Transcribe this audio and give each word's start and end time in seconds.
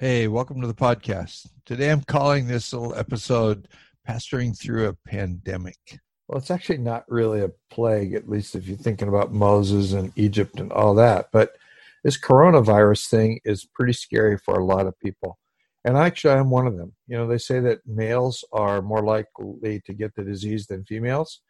Hey, 0.00 0.28
welcome 0.28 0.62
to 0.62 0.66
the 0.66 0.72
podcast. 0.72 1.46
Today 1.66 1.90
I'm 1.90 2.00
calling 2.00 2.46
this 2.46 2.72
little 2.72 2.94
episode 2.94 3.68
Pastoring 4.08 4.58
Through 4.58 4.88
a 4.88 4.94
Pandemic. 5.06 5.76
Well, 6.26 6.38
it's 6.38 6.50
actually 6.50 6.78
not 6.78 7.04
really 7.06 7.42
a 7.42 7.50
plague, 7.70 8.14
at 8.14 8.26
least 8.26 8.54
if 8.54 8.66
you're 8.66 8.78
thinking 8.78 9.08
about 9.08 9.34
Moses 9.34 9.92
and 9.92 10.10
Egypt 10.16 10.58
and 10.58 10.72
all 10.72 10.94
that. 10.94 11.26
But 11.34 11.50
this 12.02 12.18
coronavirus 12.18 13.10
thing 13.10 13.40
is 13.44 13.66
pretty 13.66 13.92
scary 13.92 14.38
for 14.38 14.54
a 14.54 14.64
lot 14.64 14.86
of 14.86 14.98
people. 15.00 15.38
And 15.84 15.98
actually, 15.98 16.32
I'm 16.32 16.48
one 16.48 16.66
of 16.66 16.78
them. 16.78 16.94
You 17.06 17.18
know, 17.18 17.26
they 17.26 17.36
say 17.36 17.60
that 17.60 17.86
males 17.86 18.42
are 18.54 18.80
more 18.80 19.02
likely 19.02 19.82
to 19.84 19.92
get 19.92 20.14
the 20.14 20.24
disease 20.24 20.66
than 20.66 20.86
females. 20.86 21.42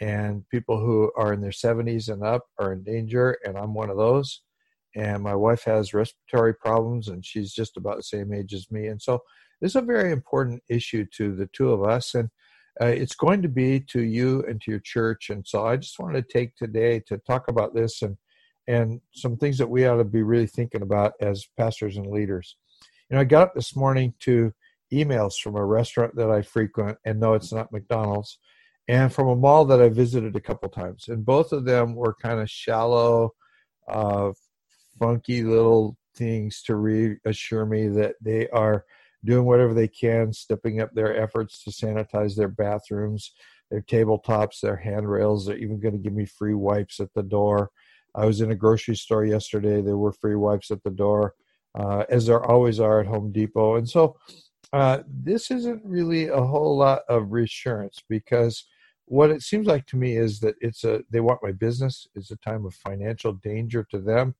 And 0.00 0.48
people 0.48 0.80
who 0.80 1.12
are 1.18 1.34
in 1.34 1.42
their 1.42 1.50
70s 1.50 2.10
and 2.10 2.22
up 2.24 2.46
are 2.58 2.72
in 2.72 2.82
danger. 2.82 3.36
And 3.44 3.58
I'm 3.58 3.74
one 3.74 3.90
of 3.90 3.98
those 3.98 4.40
and 4.96 5.22
my 5.22 5.34
wife 5.34 5.64
has 5.64 5.94
respiratory 5.94 6.54
problems 6.54 7.08
and 7.08 7.24
she's 7.24 7.52
just 7.52 7.76
about 7.76 7.96
the 7.96 8.02
same 8.02 8.32
age 8.32 8.52
as 8.54 8.70
me. 8.70 8.88
And 8.88 9.00
so 9.00 9.20
this 9.60 9.72
is 9.72 9.76
a 9.76 9.82
very 9.82 10.12
important 10.12 10.62
issue 10.68 11.06
to 11.16 11.34
the 11.34 11.48
two 11.52 11.70
of 11.70 11.84
us 11.84 12.14
and 12.14 12.28
uh, 12.80 12.86
it's 12.86 13.14
going 13.14 13.42
to 13.42 13.48
be 13.48 13.80
to 13.80 14.00
you 14.00 14.44
and 14.48 14.60
to 14.62 14.70
your 14.70 14.80
church. 14.80 15.30
And 15.30 15.46
so 15.46 15.66
i 15.66 15.76
just 15.76 15.98
wanted 15.98 16.26
to 16.26 16.32
take 16.32 16.56
today 16.56 17.00
to 17.06 17.18
talk 17.18 17.48
about 17.48 17.74
this 17.74 18.02
and 18.02 18.16
and 18.68 19.00
some 19.12 19.36
things 19.36 19.58
that 19.58 19.68
we 19.68 19.86
ought 19.86 19.96
to 19.96 20.04
be 20.04 20.22
really 20.22 20.46
thinking 20.46 20.82
about 20.82 21.14
as 21.20 21.46
pastors 21.58 21.96
and 21.96 22.06
leaders. 22.06 22.56
You 23.08 23.16
know 23.16 23.20
i 23.20 23.24
got 23.24 23.42
up 23.42 23.54
this 23.54 23.74
morning 23.74 24.14
to 24.20 24.52
emails 24.92 25.34
from 25.40 25.56
a 25.56 25.64
restaurant 25.64 26.14
that 26.16 26.30
i 26.30 26.42
frequent 26.42 26.98
and 27.04 27.20
no 27.20 27.34
it's 27.34 27.52
not 27.52 27.72
mcdonald's 27.72 28.38
and 28.88 29.12
from 29.12 29.28
a 29.28 29.36
mall 29.36 29.64
that 29.64 29.80
i 29.80 29.88
visited 29.88 30.34
a 30.34 30.40
couple 30.40 30.68
times 30.68 31.06
and 31.08 31.24
both 31.24 31.52
of 31.52 31.64
them 31.64 31.94
were 31.94 32.14
kind 32.14 32.40
of 32.40 32.50
shallow 32.50 33.30
uh, 33.88 34.30
funky 35.00 35.42
little 35.42 35.96
things 36.14 36.62
to 36.62 36.76
reassure 36.76 37.66
me 37.66 37.88
that 37.88 38.14
they 38.20 38.48
are 38.50 38.84
doing 39.24 39.46
whatever 39.46 39.74
they 39.74 39.88
can, 39.88 40.32
stepping 40.32 40.80
up 40.80 40.92
their 40.94 41.20
efforts 41.20 41.64
to 41.64 41.70
sanitize 41.70 42.36
their 42.36 42.48
bathrooms, 42.48 43.32
their 43.70 43.82
tabletops, 43.82 44.60
their 44.60 44.76
handrails. 44.76 45.46
They're 45.46 45.56
even 45.56 45.80
going 45.80 45.94
to 45.94 45.98
give 45.98 46.12
me 46.12 46.26
free 46.26 46.54
wipes 46.54 47.00
at 47.00 47.12
the 47.14 47.22
door. 47.22 47.70
I 48.14 48.26
was 48.26 48.40
in 48.40 48.50
a 48.50 48.56
grocery 48.56 48.96
store 48.96 49.24
yesterday. 49.24 49.80
There 49.80 49.96
were 49.96 50.12
free 50.12 50.36
wipes 50.36 50.70
at 50.70 50.82
the 50.82 50.90
door, 50.90 51.34
uh, 51.74 52.04
as 52.08 52.26
there 52.26 52.44
always 52.44 52.78
are 52.80 53.00
at 53.00 53.06
Home 53.06 53.32
Depot. 53.32 53.76
And 53.76 53.88
so 53.88 54.16
uh, 54.72 55.00
this 55.08 55.50
isn't 55.50 55.82
really 55.84 56.28
a 56.28 56.40
whole 56.40 56.76
lot 56.76 57.02
of 57.08 57.32
reassurance 57.32 58.02
because 58.08 58.64
what 59.06 59.30
it 59.30 59.42
seems 59.42 59.66
like 59.66 59.86
to 59.86 59.96
me 59.96 60.16
is 60.16 60.40
that 60.40 60.54
it's 60.60 60.84
a 60.84 61.02
they 61.10 61.20
want 61.20 61.42
my 61.42 61.50
business. 61.50 62.06
It's 62.14 62.30
a 62.30 62.36
time 62.36 62.64
of 62.64 62.74
financial 62.74 63.32
danger 63.32 63.84
to 63.90 63.98
them 63.98 64.34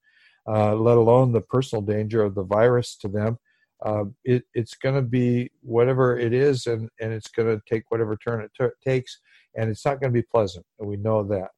uh, 0.48 0.74
let 0.74 0.96
alone 0.96 1.32
the 1.32 1.40
personal 1.40 1.82
danger 1.82 2.22
of 2.22 2.34
the 2.34 2.44
virus 2.44 2.96
to 2.96 3.08
them. 3.08 3.38
Uh, 3.84 4.04
it, 4.24 4.44
it's 4.54 4.74
going 4.74 4.94
to 4.94 5.02
be 5.02 5.50
whatever 5.62 6.18
it 6.18 6.32
is, 6.34 6.66
and, 6.66 6.88
and 7.00 7.12
it's 7.12 7.28
going 7.28 7.48
to 7.48 7.62
take 7.66 7.90
whatever 7.90 8.16
turn 8.16 8.42
it 8.42 8.50
t- 8.58 8.68
takes, 8.84 9.20
and 9.56 9.70
it's 9.70 9.84
not 9.86 10.00
going 10.00 10.12
to 10.12 10.18
be 10.18 10.26
pleasant, 10.30 10.64
and 10.78 10.88
we 10.88 10.96
know 10.96 11.22
that. 11.22 11.50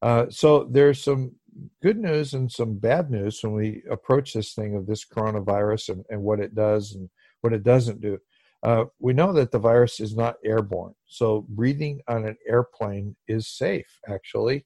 Uh, 0.00 0.26
so 0.30 0.64
there's 0.64 1.02
some 1.02 1.32
good 1.82 1.98
news 1.98 2.32
and 2.32 2.50
some 2.50 2.74
bad 2.78 3.10
news 3.10 3.40
when 3.42 3.52
we 3.52 3.82
approach 3.90 4.32
this 4.32 4.54
thing 4.54 4.74
of 4.74 4.86
this 4.86 5.04
coronavirus 5.04 5.90
and, 5.90 6.04
and 6.08 6.22
what 6.22 6.40
it 6.40 6.54
does 6.54 6.94
and 6.94 7.10
what 7.42 7.52
it 7.52 7.62
doesn't 7.62 8.00
do. 8.00 8.18
Uh, 8.62 8.84
we 8.98 9.12
know 9.12 9.32
that 9.32 9.50
the 9.50 9.58
virus 9.58 10.00
is 10.00 10.16
not 10.16 10.36
airborne, 10.44 10.94
so 11.06 11.44
breathing 11.50 12.00
on 12.08 12.24
an 12.26 12.36
airplane 12.46 13.14
is 13.28 13.48
safe, 13.48 13.98
actually 14.08 14.64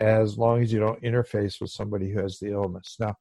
as 0.00 0.38
long 0.38 0.62
as 0.62 0.72
you 0.72 0.80
don't 0.80 1.02
interface 1.02 1.60
with 1.60 1.70
somebody 1.70 2.10
who 2.10 2.20
has 2.20 2.38
the 2.38 2.52
illness. 2.52 2.96
Now, 2.98 3.16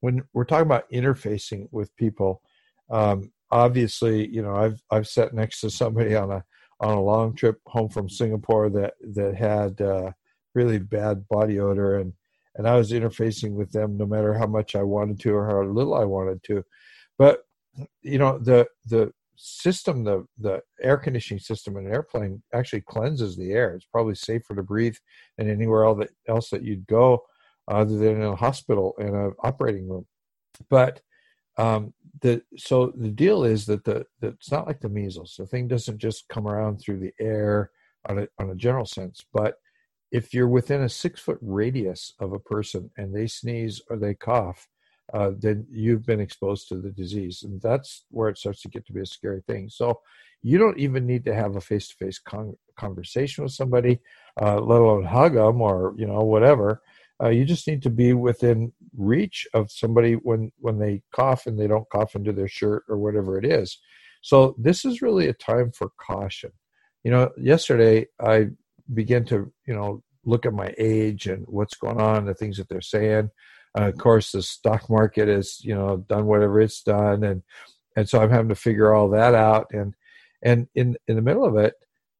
when 0.00 0.22
we're 0.32 0.44
talking 0.44 0.66
about 0.66 0.90
interfacing 0.90 1.68
with 1.70 1.94
people, 1.96 2.42
um, 2.90 3.32
obviously, 3.50 4.28
you 4.28 4.42
know, 4.42 4.54
I've 4.54 4.82
I've 4.90 5.08
sat 5.08 5.34
next 5.34 5.60
to 5.60 5.70
somebody 5.70 6.14
on 6.14 6.30
a 6.30 6.44
on 6.80 6.96
a 6.96 7.02
long 7.02 7.34
trip 7.34 7.58
home 7.66 7.88
from 7.88 8.08
Singapore 8.08 8.70
that 8.70 8.94
that 9.14 9.34
had 9.36 9.80
uh, 9.80 10.12
really 10.54 10.78
bad 10.78 11.28
body 11.28 11.60
odor, 11.60 11.98
and 11.98 12.12
and 12.56 12.66
I 12.66 12.76
was 12.76 12.92
interfacing 12.92 13.52
with 13.52 13.72
them 13.72 13.96
no 13.96 14.06
matter 14.06 14.34
how 14.34 14.46
much 14.46 14.74
I 14.74 14.82
wanted 14.82 15.20
to 15.20 15.34
or 15.34 15.46
how 15.46 15.62
little 15.62 15.94
I 15.94 16.04
wanted 16.04 16.42
to. 16.44 16.64
But 17.18 17.42
you 18.02 18.18
know, 18.18 18.38
the 18.38 18.66
the 18.86 19.12
system, 19.40 20.04
the 20.04 20.26
the 20.38 20.62
air 20.82 20.98
conditioning 20.98 21.40
system 21.40 21.76
in 21.76 21.86
an 21.86 21.92
airplane 21.92 22.42
actually 22.52 22.82
cleanses 22.82 23.36
the 23.36 23.52
air. 23.52 23.74
It's 23.74 23.86
probably 23.86 24.14
safer 24.14 24.54
to 24.54 24.62
breathe 24.62 24.96
than 25.38 25.50
anywhere 25.50 25.84
else 25.84 25.98
that, 25.98 26.10
else 26.28 26.50
that 26.50 26.62
you'd 26.62 26.86
go, 26.86 27.22
other 27.66 27.96
than 27.96 28.16
in 28.16 28.22
a 28.22 28.36
hospital 28.36 28.94
in 28.98 29.14
an 29.14 29.32
operating 29.42 29.88
room. 29.88 30.06
But 30.68 31.00
um, 31.56 31.94
the 32.20 32.42
so 32.56 32.92
the 32.96 33.10
deal 33.10 33.44
is 33.44 33.66
that 33.66 33.84
the, 33.84 34.04
the 34.20 34.28
it's 34.28 34.50
not 34.50 34.66
like 34.66 34.80
the 34.80 34.88
measles. 34.88 35.36
The 35.38 35.46
thing 35.46 35.68
doesn't 35.68 35.98
just 35.98 36.28
come 36.28 36.46
around 36.46 36.78
through 36.78 37.00
the 37.00 37.14
air 37.18 37.70
on 38.08 38.18
a 38.18 38.28
on 38.38 38.50
a 38.50 38.54
general 38.54 38.86
sense, 38.86 39.24
but 39.32 39.54
if 40.12 40.34
you're 40.34 40.48
within 40.48 40.82
a 40.82 40.88
six 40.88 41.20
foot 41.20 41.38
radius 41.40 42.14
of 42.18 42.32
a 42.32 42.38
person 42.38 42.90
and 42.96 43.14
they 43.14 43.26
sneeze 43.26 43.80
or 43.88 43.96
they 43.96 44.14
cough, 44.14 44.68
uh, 45.12 45.32
then 45.38 45.66
you've 45.70 46.06
been 46.06 46.20
exposed 46.20 46.68
to 46.68 46.76
the 46.76 46.90
disease. 46.90 47.42
And 47.42 47.60
that's 47.60 48.04
where 48.10 48.28
it 48.28 48.38
starts 48.38 48.62
to 48.62 48.68
get 48.68 48.86
to 48.86 48.92
be 48.92 49.00
a 49.00 49.06
scary 49.06 49.42
thing. 49.46 49.68
So 49.68 50.00
you 50.42 50.58
don't 50.58 50.78
even 50.78 51.06
need 51.06 51.24
to 51.26 51.34
have 51.34 51.56
a 51.56 51.60
face 51.60 51.88
to 51.88 51.96
face 51.96 52.20
conversation 52.76 53.44
with 53.44 53.52
somebody, 53.52 54.00
uh, 54.40 54.60
let 54.60 54.80
alone 54.80 55.04
hug 55.04 55.34
them 55.34 55.60
or, 55.60 55.94
you 55.96 56.06
know, 56.06 56.20
whatever. 56.20 56.80
Uh, 57.22 57.28
you 57.28 57.44
just 57.44 57.66
need 57.66 57.82
to 57.82 57.90
be 57.90 58.14
within 58.14 58.72
reach 58.96 59.46
of 59.52 59.70
somebody 59.70 60.14
when, 60.14 60.50
when 60.58 60.78
they 60.78 61.02
cough 61.14 61.46
and 61.46 61.58
they 61.58 61.66
don't 61.66 61.88
cough 61.90 62.14
into 62.14 62.32
their 62.32 62.48
shirt 62.48 62.82
or 62.88 62.96
whatever 62.96 63.38
it 63.38 63.44
is. 63.44 63.78
So 64.22 64.54
this 64.58 64.84
is 64.84 65.02
really 65.02 65.28
a 65.28 65.34
time 65.34 65.72
for 65.72 65.90
caution. 65.98 66.52
You 67.04 67.10
know, 67.10 67.30
yesterday 67.36 68.06
I 68.20 68.48
began 68.92 69.24
to, 69.26 69.52
you 69.66 69.74
know, 69.74 70.02
look 70.24 70.46
at 70.46 70.52
my 70.52 70.74
age 70.78 71.26
and 71.26 71.44
what's 71.46 71.76
going 71.76 72.00
on, 72.00 72.26
the 72.26 72.34
things 72.34 72.56
that 72.58 72.68
they're 72.68 72.80
saying. 72.80 73.30
Uh, 73.78 73.88
of 73.88 73.98
course, 73.98 74.32
the 74.32 74.42
stock 74.42 74.90
market 74.90 75.28
has 75.28 75.62
you 75.64 75.74
know 75.74 75.98
done 76.08 76.26
whatever 76.26 76.60
it's 76.60 76.82
done, 76.82 77.24
and 77.24 77.42
and 77.96 78.08
so 78.08 78.20
I'm 78.20 78.30
having 78.30 78.48
to 78.48 78.54
figure 78.54 78.94
all 78.94 79.08
that 79.10 79.34
out. 79.34 79.68
And 79.72 79.94
and 80.42 80.68
in 80.74 80.96
in 81.06 81.16
the 81.16 81.22
middle 81.22 81.44
of 81.44 81.56
it, 81.56 81.74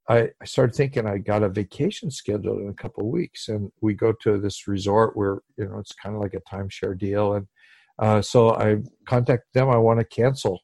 I, 0.09 0.31
I 0.41 0.45
started 0.45 0.75
thinking 0.75 1.07
I 1.07 1.19
got 1.19 1.43
a 1.43 1.49
vacation 1.49 2.11
scheduled 2.11 2.61
in 2.61 2.69
a 2.69 2.75
couple 2.75 3.05
of 3.05 3.11
weeks, 3.11 3.49
and 3.49 3.71
we 3.81 3.95
go 3.95 4.13
to 4.23 4.39
this 4.39 4.69
resort 4.69 5.17
where 5.17 5.39
you 5.57 5.67
know 5.67 5.79
it's 5.79 5.93
kind 5.93 6.15
of 6.15 6.21
like 6.21 6.35
a 6.35 6.41
timeshare 6.41 6.99
deal, 6.99 7.35
and 7.35 7.47
uh, 7.99 8.23
so 8.23 8.55
I 8.55 8.79
contact 9.07 9.53
them. 9.55 9.69
I 9.69 9.77
want 9.77 10.01
to 10.01 10.05
cancel 10.05 10.61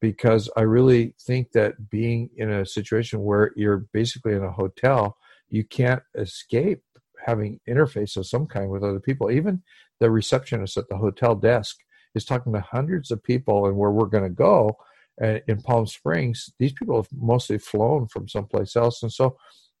because 0.00 0.50
I 0.56 0.62
really 0.62 1.14
think 1.20 1.52
that 1.52 1.90
being 1.90 2.30
in 2.36 2.50
a 2.50 2.66
situation 2.66 3.22
where 3.22 3.52
you're 3.56 3.86
basically 3.92 4.34
in 4.34 4.44
a 4.44 4.52
hotel, 4.52 5.16
you 5.48 5.64
can't 5.64 6.02
escape 6.14 6.82
having 7.26 7.60
interface 7.68 8.16
of 8.16 8.26
some 8.26 8.46
kind 8.46 8.70
with 8.70 8.84
other 8.84 9.00
people. 9.00 9.30
Even 9.30 9.62
the 10.00 10.10
receptionist 10.10 10.76
at 10.76 10.88
the 10.88 10.96
hotel 10.96 11.34
desk 11.34 11.78
is 12.14 12.24
talking 12.24 12.52
to 12.52 12.60
hundreds 12.60 13.10
of 13.10 13.22
people, 13.22 13.66
and 13.66 13.76
where 13.76 13.90
we're 13.90 14.06
going 14.06 14.24
to 14.24 14.30
go 14.30 14.76
uh, 15.22 15.38
in 15.48 15.60
Palm 15.60 15.86
Springs, 15.86 16.50
these 16.58 16.72
people 16.72 16.96
have 16.96 17.08
mostly 17.12 17.58
flown 17.58 18.06
from 18.06 18.28
someplace 18.28 18.76
else, 18.76 19.02
and 19.02 19.12
so 19.12 19.36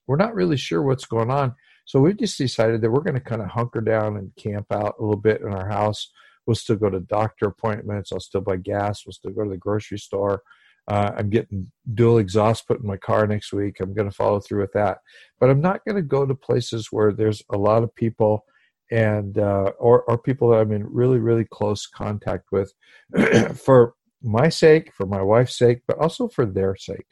we're 0.06 0.16
not 0.16 0.34
really 0.34 0.56
sure 0.56 0.82
what's 0.82 1.06
going 1.06 1.30
on. 1.30 1.54
So 1.84 2.00
we've 2.00 2.18
just 2.18 2.36
decided 2.36 2.80
that 2.80 2.90
we're 2.90 3.00
going 3.00 3.14
to 3.14 3.20
kind 3.20 3.42
of 3.42 3.48
hunker 3.48 3.80
down 3.80 4.16
and 4.16 4.34
camp 4.36 4.72
out 4.72 4.96
a 4.98 5.02
little 5.02 5.20
bit 5.20 5.40
in 5.40 5.52
our 5.52 5.68
house. 5.68 6.10
We'll 6.44 6.56
still 6.56 6.76
go 6.76 6.90
to 6.90 7.00
doctor 7.00 7.46
appointments. 7.46 8.12
I'll 8.12 8.20
still 8.20 8.40
buy 8.40 8.56
gas. 8.56 9.06
We'll 9.06 9.12
still 9.12 9.32
go 9.32 9.44
to 9.44 9.50
the 9.50 9.56
grocery 9.56 9.98
store. 9.98 10.42
Uh, 10.88 11.12
I'm 11.16 11.30
getting 11.30 11.70
dual 11.94 12.18
exhaust 12.18 12.66
put 12.68 12.80
in 12.80 12.86
my 12.86 12.96
car 12.96 13.26
next 13.26 13.52
week. 13.52 13.80
I'm 13.80 13.94
going 13.94 14.08
to 14.08 14.14
follow 14.14 14.40
through 14.40 14.60
with 14.60 14.72
that. 14.72 14.98
But 15.40 15.50
I'm 15.50 15.60
not 15.60 15.84
going 15.84 15.96
to 15.96 16.02
go 16.02 16.24
to 16.24 16.34
places 16.34 16.88
where 16.92 17.12
there's 17.12 17.42
a 17.50 17.58
lot 17.58 17.82
of 17.82 17.94
people 17.94 18.44
and 18.90 19.38
uh, 19.38 19.72
or 19.78 20.02
or 20.02 20.16
people 20.16 20.50
that 20.50 20.60
I'm 20.60 20.72
in 20.72 20.86
really 20.86 21.18
really 21.18 21.44
close 21.44 21.86
contact 21.86 22.52
with 22.52 22.72
for 23.56 23.94
my 24.22 24.48
sake, 24.48 24.92
for 24.92 25.06
my 25.06 25.22
wife's 25.22 25.58
sake, 25.58 25.80
but 25.86 25.98
also 25.98 26.28
for 26.28 26.46
their 26.46 26.76
sake. 26.76 27.06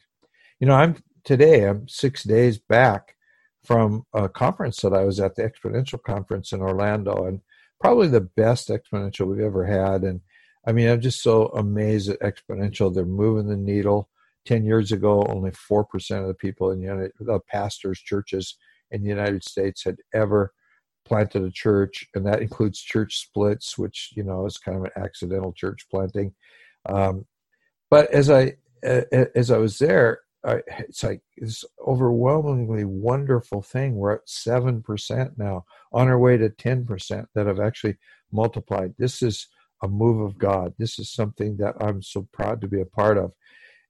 You 0.59 0.67
know, 0.67 0.75
I'm 0.75 1.03
today 1.23 1.67
I'm 1.67 1.87
six 1.87 2.23
days 2.23 2.57
back 2.57 3.15
from 3.65 4.05
a 4.13 4.29
conference 4.29 4.81
that 4.81 4.93
I 4.93 5.03
was 5.03 5.19
at 5.19 5.35
the 5.35 5.43
Exponential 5.43 6.01
conference 6.01 6.53
in 6.53 6.61
Orlando, 6.61 7.25
and 7.25 7.41
probably 7.81 8.07
the 8.07 8.21
best 8.21 8.69
exponential 8.69 9.27
we've 9.27 9.45
ever 9.45 9.65
had. 9.65 10.03
And 10.03 10.21
I 10.65 10.71
mean, 10.71 10.87
I'm 10.87 11.01
just 11.01 11.21
so 11.21 11.47
amazed 11.47 12.09
at 12.09 12.19
exponential. 12.19 12.93
They're 12.93 13.05
moving 13.05 13.47
the 13.47 13.57
needle. 13.57 14.09
10 14.45 14.63
years 14.63 14.91
ago, 14.91 15.25
only 15.29 15.51
4% 15.51 16.21
of 16.21 16.27
the 16.27 16.33
people 16.33 16.71
in 16.71 16.79
the 16.79 16.85
United, 16.85 17.11
the 17.19 17.39
pastors, 17.49 17.99
churches 17.99 18.57
in 18.91 19.01
the 19.01 19.09
United 19.09 19.43
States 19.43 19.83
had 19.83 19.97
ever 20.13 20.53
planted 21.03 21.43
a 21.43 21.51
church, 21.51 22.07
and 22.13 22.25
that 22.25 22.41
includes 22.41 22.79
church 22.79 23.17
splits, 23.17 23.77
which, 23.77 24.11
you 24.15 24.23
know, 24.23 24.45
is 24.45 24.57
kind 24.57 24.77
of 24.77 24.83
an 24.83 25.03
accidental 25.03 25.53
church 25.53 25.87
planting. 25.89 26.33
Um, 26.87 27.25
but 27.89 28.11
as 28.11 28.29
I, 28.29 28.53
as 28.83 29.51
I 29.51 29.57
was 29.57 29.79
there, 29.79 30.19
I, 30.43 30.61
it's 30.79 31.03
like 31.03 31.21
this 31.37 31.65
overwhelmingly 31.85 32.85
wonderful 32.85 33.63
thing. 33.63 33.95
We're 33.95 34.13
at 34.13 34.27
7% 34.27 35.37
now, 35.37 35.65
on 35.91 36.07
our 36.07 36.19
way 36.19 36.37
to 36.37 36.49
10% 36.49 37.25
that 37.33 37.47
have 37.47 37.59
actually 37.59 37.97
multiplied. 38.31 38.93
This 38.97 39.23
is 39.23 39.47
a 39.83 39.87
move 39.87 40.21
of 40.21 40.37
God. 40.37 40.73
This 40.77 40.99
is 40.99 41.11
something 41.11 41.57
that 41.57 41.75
I'm 41.79 42.01
so 42.01 42.27
proud 42.31 42.61
to 42.61 42.67
be 42.67 42.81
a 42.81 42.85
part 42.85 43.17
of 43.17 43.33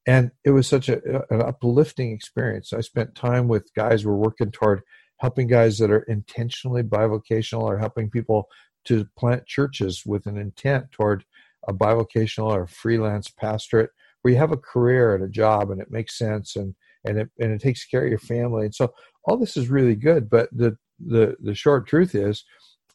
and 0.06 0.32
it 0.44 0.52
was 0.52 0.68
such 0.68 0.88
a, 0.88 1.02
an 1.34 1.42
uplifting 1.42 2.12
experience. 2.12 2.74
I 2.74 2.82
spent 2.82 3.16
time 3.16 3.48
with 3.48 3.74
guys 3.74 4.06
were 4.06 4.16
working 4.16 4.52
toward 4.52 4.82
helping 5.18 5.48
guys 5.48 5.78
that 5.80 5.92
are 5.92 6.04
intentionally 6.04 6.84
bivocational 6.84 7.64
or 7.64 7.80
helping 7.80 8.10
people 8.10 8.48
to 8.86 9.08
plant 9.18 9.48
churches 9.48 10.04
with 10.06 10.28
an 10.28 10.38
intent 10.38 10.92
toward 10.92 11.26
a 11.68 11.74
bivocational 11.74 12.52
or 12.52 12.68
freelance 12.68 13.30
pastorate 13.30 13.90
where 14.22 14.34
you 14.34 14.38
have 14.38 14.52
a 14.52 14.58
career 14.58 15.16
and 15.16 15.24
a 15.24 15.30
job 15.30 15.72
and 15.72 15.82
it 15.82 15.90
makes 15.90 16.18
sense 16.18 16.56
and 16.56 16.76
and 17.06 17.20
it 17.20 17.30
and 17.40 17.52
it 17.52 17.62
takes 17.62 17.86
care 17.86 18.04
of 18.04 18.10
your 18.10 18.20
family. 18.20 18.66
And 18.66 18.76
so 18.76 18.94
all 19.24 19.38
this 19.38 19.58
is 19.58 19.70
really 19.70 19.96
good. 19.96 20.30
But 20.30 20.50
the 20.52 20.78
the 21.04 21.36
the 21.40 21.56
short 21.56 21.88
truth 21.88 22.14
is 22.14 22.44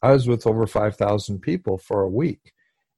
I 0.01 0.11
was 0.11 0.27
with 0.27 0.47
over 0.47 0.65
five 0.67 0.95
thousand 0.95 1.39
people 1.39 1.77
for 1.77 2.01
a 2.01 2.09
week. 2.09 2.53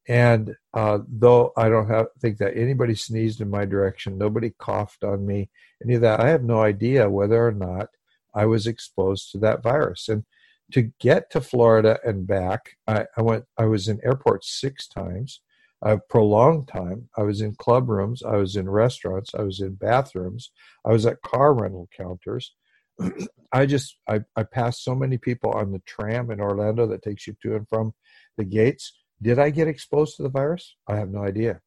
And 0.07 0.55
uh, 0.73 0.99
though 1.07 1.53
I 1.55 1.69
don't 1.69 1.89
have, 1.89 2.07
think 2.19 2.37
that 2.39 2.57
anybody 2.57 2.95
sneezed 2.95 3.39
in 3.41 3.49
my 3.49 3.65
direction, 3.65 4.17
nobody 4.17 4.51
coughed 4.59 5.03
on 5.03 5.25
me, 5.25 5.49
any 5.83 5.95
of 5.95 6.01
that, 6.01 6.19
I 6.19 6.29
have 6.29 6.43
no 6.43 6.61
idea 6.61 7.09
whether 7.09 7.45
or 7.45 7.53
not 7.53 7.87
I 8.33 8.45
was 8.45 8.67
exposed 8.67 9.31
to 9.31 9.37
that 9.39 9.63
virus. 9.63 10.09
And 10.09 10.25
to 10.73 10.91
get 10.99 11.29
to 11.31 11.41
Florida 11.41 11.99
and 12.03 12.25
back, 12.27 12.77
I, 12.87 13.05
I 13.17 13.21
went. 13.21 13.45
I 13.57 13.65
was 13.65 13.87
in 13.87 13.99
airports 14.03 14.59
six 14.59 14.87
times, 14.87 15.41
a 15.81 15.97
prolonged 15.97 16.67
time. 16.67 17.09
I 17.17 17.23
was 17.23 17.41
in 17.41 17.55
club 17.55 17.89
rooms. 17.89 18.23
I 18.23 18.37
was 18.37 18.55
in 18.55 18.69
restaurants. 18.69 19.35
I 19.35 19.43
was 19.43 19.59
in 19.59 19.75
bathrooms. 19.75 20.51
I 20.85 20.91
was 20.91 21.05
at 21.05 21.21
car 21.21 21.53
rental 21.53 21.89
counters. 21.95 22.53
I 23.51 23.65
just 23.65 23.97
I, 24.07 24.21
I 24.35 24.43
passed 24.43 24.83
so 24.83 24.95
many 24.95 25.17
people 25.17 25.51
on 25.51 25.71
the 25.71 25.81
tram 25.85 26.31
in 26.31 26.41
Orlando 26.41 26.87
that 26.87 27.03
takes 27.03 27.27
you 27.27 27.35
to 27.43 27.55
and 27.55 27.67
from 27.69 27.93
the 28.37 28.45
gates 28.45 28.93
did 29.21 29.39
I 29.39 29.49
get 29.49 29.67
exposed 29.67 30.17
to 30.17 30.23
the 30.23 30.29
virus? 30.29 30.75
I 30.87 30.95
have 30.95 31.09
no 31.09 31.23
idea. 31.23 31.61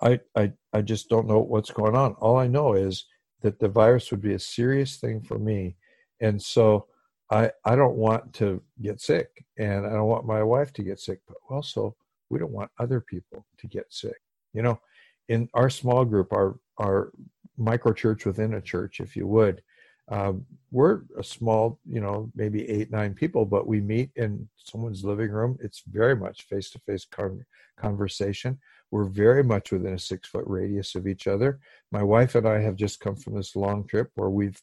I, 0.00 0.20
I, 0.36 0.52
I 0.72 0.82
just 0.82 1.08
don't 1.08 1.28
know 1.28 1.40
what's 1.40 1.70
going 1.70 1.96
on. 1.96 2.12
All 2.14 2.36
I 2.36 2.46
know 2.46 2.74
is 2.74 3.06
that 3.42 3.58
the 3.58 3.68
virus 3.68 4.10
would 4.10 4.22
be 4.22 4.34
a 4.34 4.38
serious 4.38 4.96
thing 4.96 5.22
for 5.22 5.38
me. 5.38 5.76
And 6.20 6.40
so 6.40 6.86
I, 7.30 7.50
I 7.64 7.76
don't 7.76 7.96
want 7.96 8.32
to 8.34 8.62
get 8.80 9.00
sick 9.00 9.28
and 9.58 9.86
I 9.86 9.90
don't 9.90 10.06
want 10.06 10.26
my 10.26 10.42
wife 10.42 10.72
to 10.74 10.82
get 10.82 11.00
sick, 11.00 11.20
but 11.26 11.36
also 11.48 11.96
we 12.30 12.38
don't 12.38 12.52
want 12.52 12.70
other 12.78 13.00
people 13.00 13.46
to 13.58 13.66
get 13.66 13.92
sick. 13.92 14.20
You 14.52 14.62
know, 14.62 14.80
in 15.28 15.48
our 15.54 15.70
small 15.70 16.04
group, 16.04 16.32
our, 16.32 16.58
our 16.78 17.12
micro 17.56 17.92
church 17.92 18.26
within 18.26 18.54
a 18.54 18.60
church, 18.60 19.00
if 19.00 19.16
you 19.16 19.26
would, 19.26 19.62
um, 20.08 20.44
we're 20.70 21.02
a 21.18 21.24
small, 21.24 21.78
you 21.88 22.00
know, 22.00 22.30
maybe 22.34 22.68
eight, 22.68 22.90
nine 22.90 23.14
people, 23.14 23.44
but 23.46 23.66
we 23.66 23.80
meet 23.80 24.10
in 24.16 24.48
someone's 24.56 25.04
living 25.04 25.30
room. 25.30 25.56
It's 25.60 25.82
very 25.88 26.16
much 26.16 26.42
face 26.42 26.70
to 26.70 26.78
face 26.80 27.06
conversation. 27.78 28.58
We're 28.90 29.04
very 29.04 29.42
much 29.42 29.72
within 29.72 29.94
a 29.94 29.98
six 29.98 30.28
foot 30.28 30.44
radius 30.46 30.94
of 30.94 31.06
each 31.06 31.26
other. 31.26 31.58
My 31.90 32.02
wife 32.02 32.34
and 32.34 32.46
I 32.46 32.60
have 32.60 32.76
just 32.76 33.00
come 33.00 33.16
from 33.16 33.34
this 33.34 33.56
long 33.56 33.86
trip 33.86 34.10
where 34.14 34.30
we've 34.30 34.60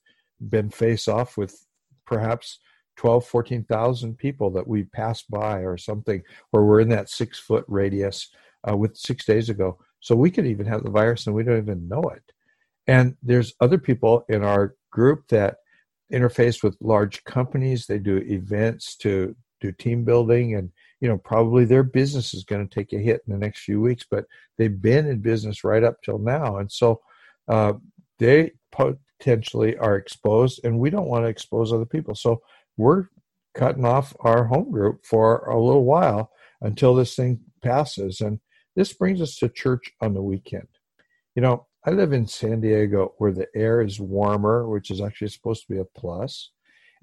been 0.49 0.69
face 0.69 1.07
off 1.07 1.37
with 1.37 1.65
perhaps 2.05 2.59
12, 2.97 3.25
14,000 3.25 4.17
people 4.17 4.51
that 4.51 4.67
we 4.67 4.83
passed 4.83 5.29
by 5.31 5.59
or 5.59 5.77
something, 5.77 6.21
where 6.51 6.63
we're 6.63 6.81
in 6.81 6.89
that 6.89 7.09
six 7.09 7.39
foot 7.39 7.65
radius 7.67 8.29
uh, 8.69 8.77
with 8.77 8.95
six 8.95 9.25
days 9.25 9.49
ago. 9.49 9.79
So 10.01 10.15
we 10.15 10.29
could 10.29 10.45
even 10.45 10.65
have 10.67 10.83
the 10.83 10.91
virus 10.91 11.25
and 11.25 11.35
we 11.35 11.43
don't 11.43 11.57
even 11.57 11.87
know 11.87 12.03
it. 12.13 12.23
And 12.87 13.15
there's 13.23 13.53
other 13.59 13.77
people 13.77 14.25
in 14.29 14.43
our 14.43 14.75
group 14.91 15.27
that 15.29 15.57
interface 16.11 16.63
with 16.63 16.77
large 16.81 17.23
companies. 17.23 17.85
They 17.85 17.99
do 17.99 18.17
events 18.17 18.95
to 18.97 19.35
do 19.59 19.71
team 19.71 20.03
building, 20.03 20.55
and 20.55 20.71
you 20.99 21.07
know 21.07 21.17
probably 21.17 21.65
their 21.65 21.83
business 21.83 22.33
is 22.33 22.43
going 22.43 22.67
to 22.67 22.73
take 22.73 22.93
a 22.93 22.97
hit 22.97 23.21
in 23.27 23.33
the 23.33 23.39
next 23.39 23.61
few 23.61 23.81
weeks. 23.81 24.05
But 24.09 24.25
they've 24.57 24.81
been 24.81 25.07
in 25.07 25.19
business 25.19 25.63
right 25.63 25.83
up 25.83 26.01
till 26.03 26.19
now, 26.19 26.57
and 26.57 26.71
so 26.71 27.01
uh, 27.47 27.73
they 28.19 28.51
potentially 28.71 29.77
are 29.77 29.95
exposed, 29.95 30.61
and 30.63 30.79
we 30.79 30.89
don't 30.89 31.07
want 31.07 31.25
to 31.25 31.29
expose 31.29 31.71
other 31.71 31.85
people. 31.85 32.15
So 32.15 32.41
we're 32.77 33.07
cutting 33.53 33.85
off 33.85 34.15
our 34.21 34.45
home 34.45 34.71
group 34.71 35.05
for 35.05 35.45
a 35.45 35.59
little 35.59 35.85
while 35.85 36.31
until 36.61 36.95
this 36.95 37.15
thing 37.15 37.39
passes. 37.61 38.21
And 38.21 38.39
this 38.75 38.93
brings 38.93 39.21
us 39.21 39.35
to 39.37 39.49
church 39.49 39.91
on 40.01 40.13
the 40.13 40.21
weekend. 40.21 40.67
You 41.35 41.41
know, 41.41 41.67
I 41.83 41.89
live 41.89 42.13
in 42.13 42.27
San 42.27 42.61
Diego 42.61 43.15
where 43.17 43.31
the 43.31 43.47
air 43.55 43.81
is 43.81 43.99
warmer, 43.99 44.69
which 44.69 44.91
is 44.91 45.01
actually 45.01 45.29
supposed 45.29 45.65
to 45.65 45.73
be 45.73 45.79
a 45.79 45.85
plus. 45.85 46.51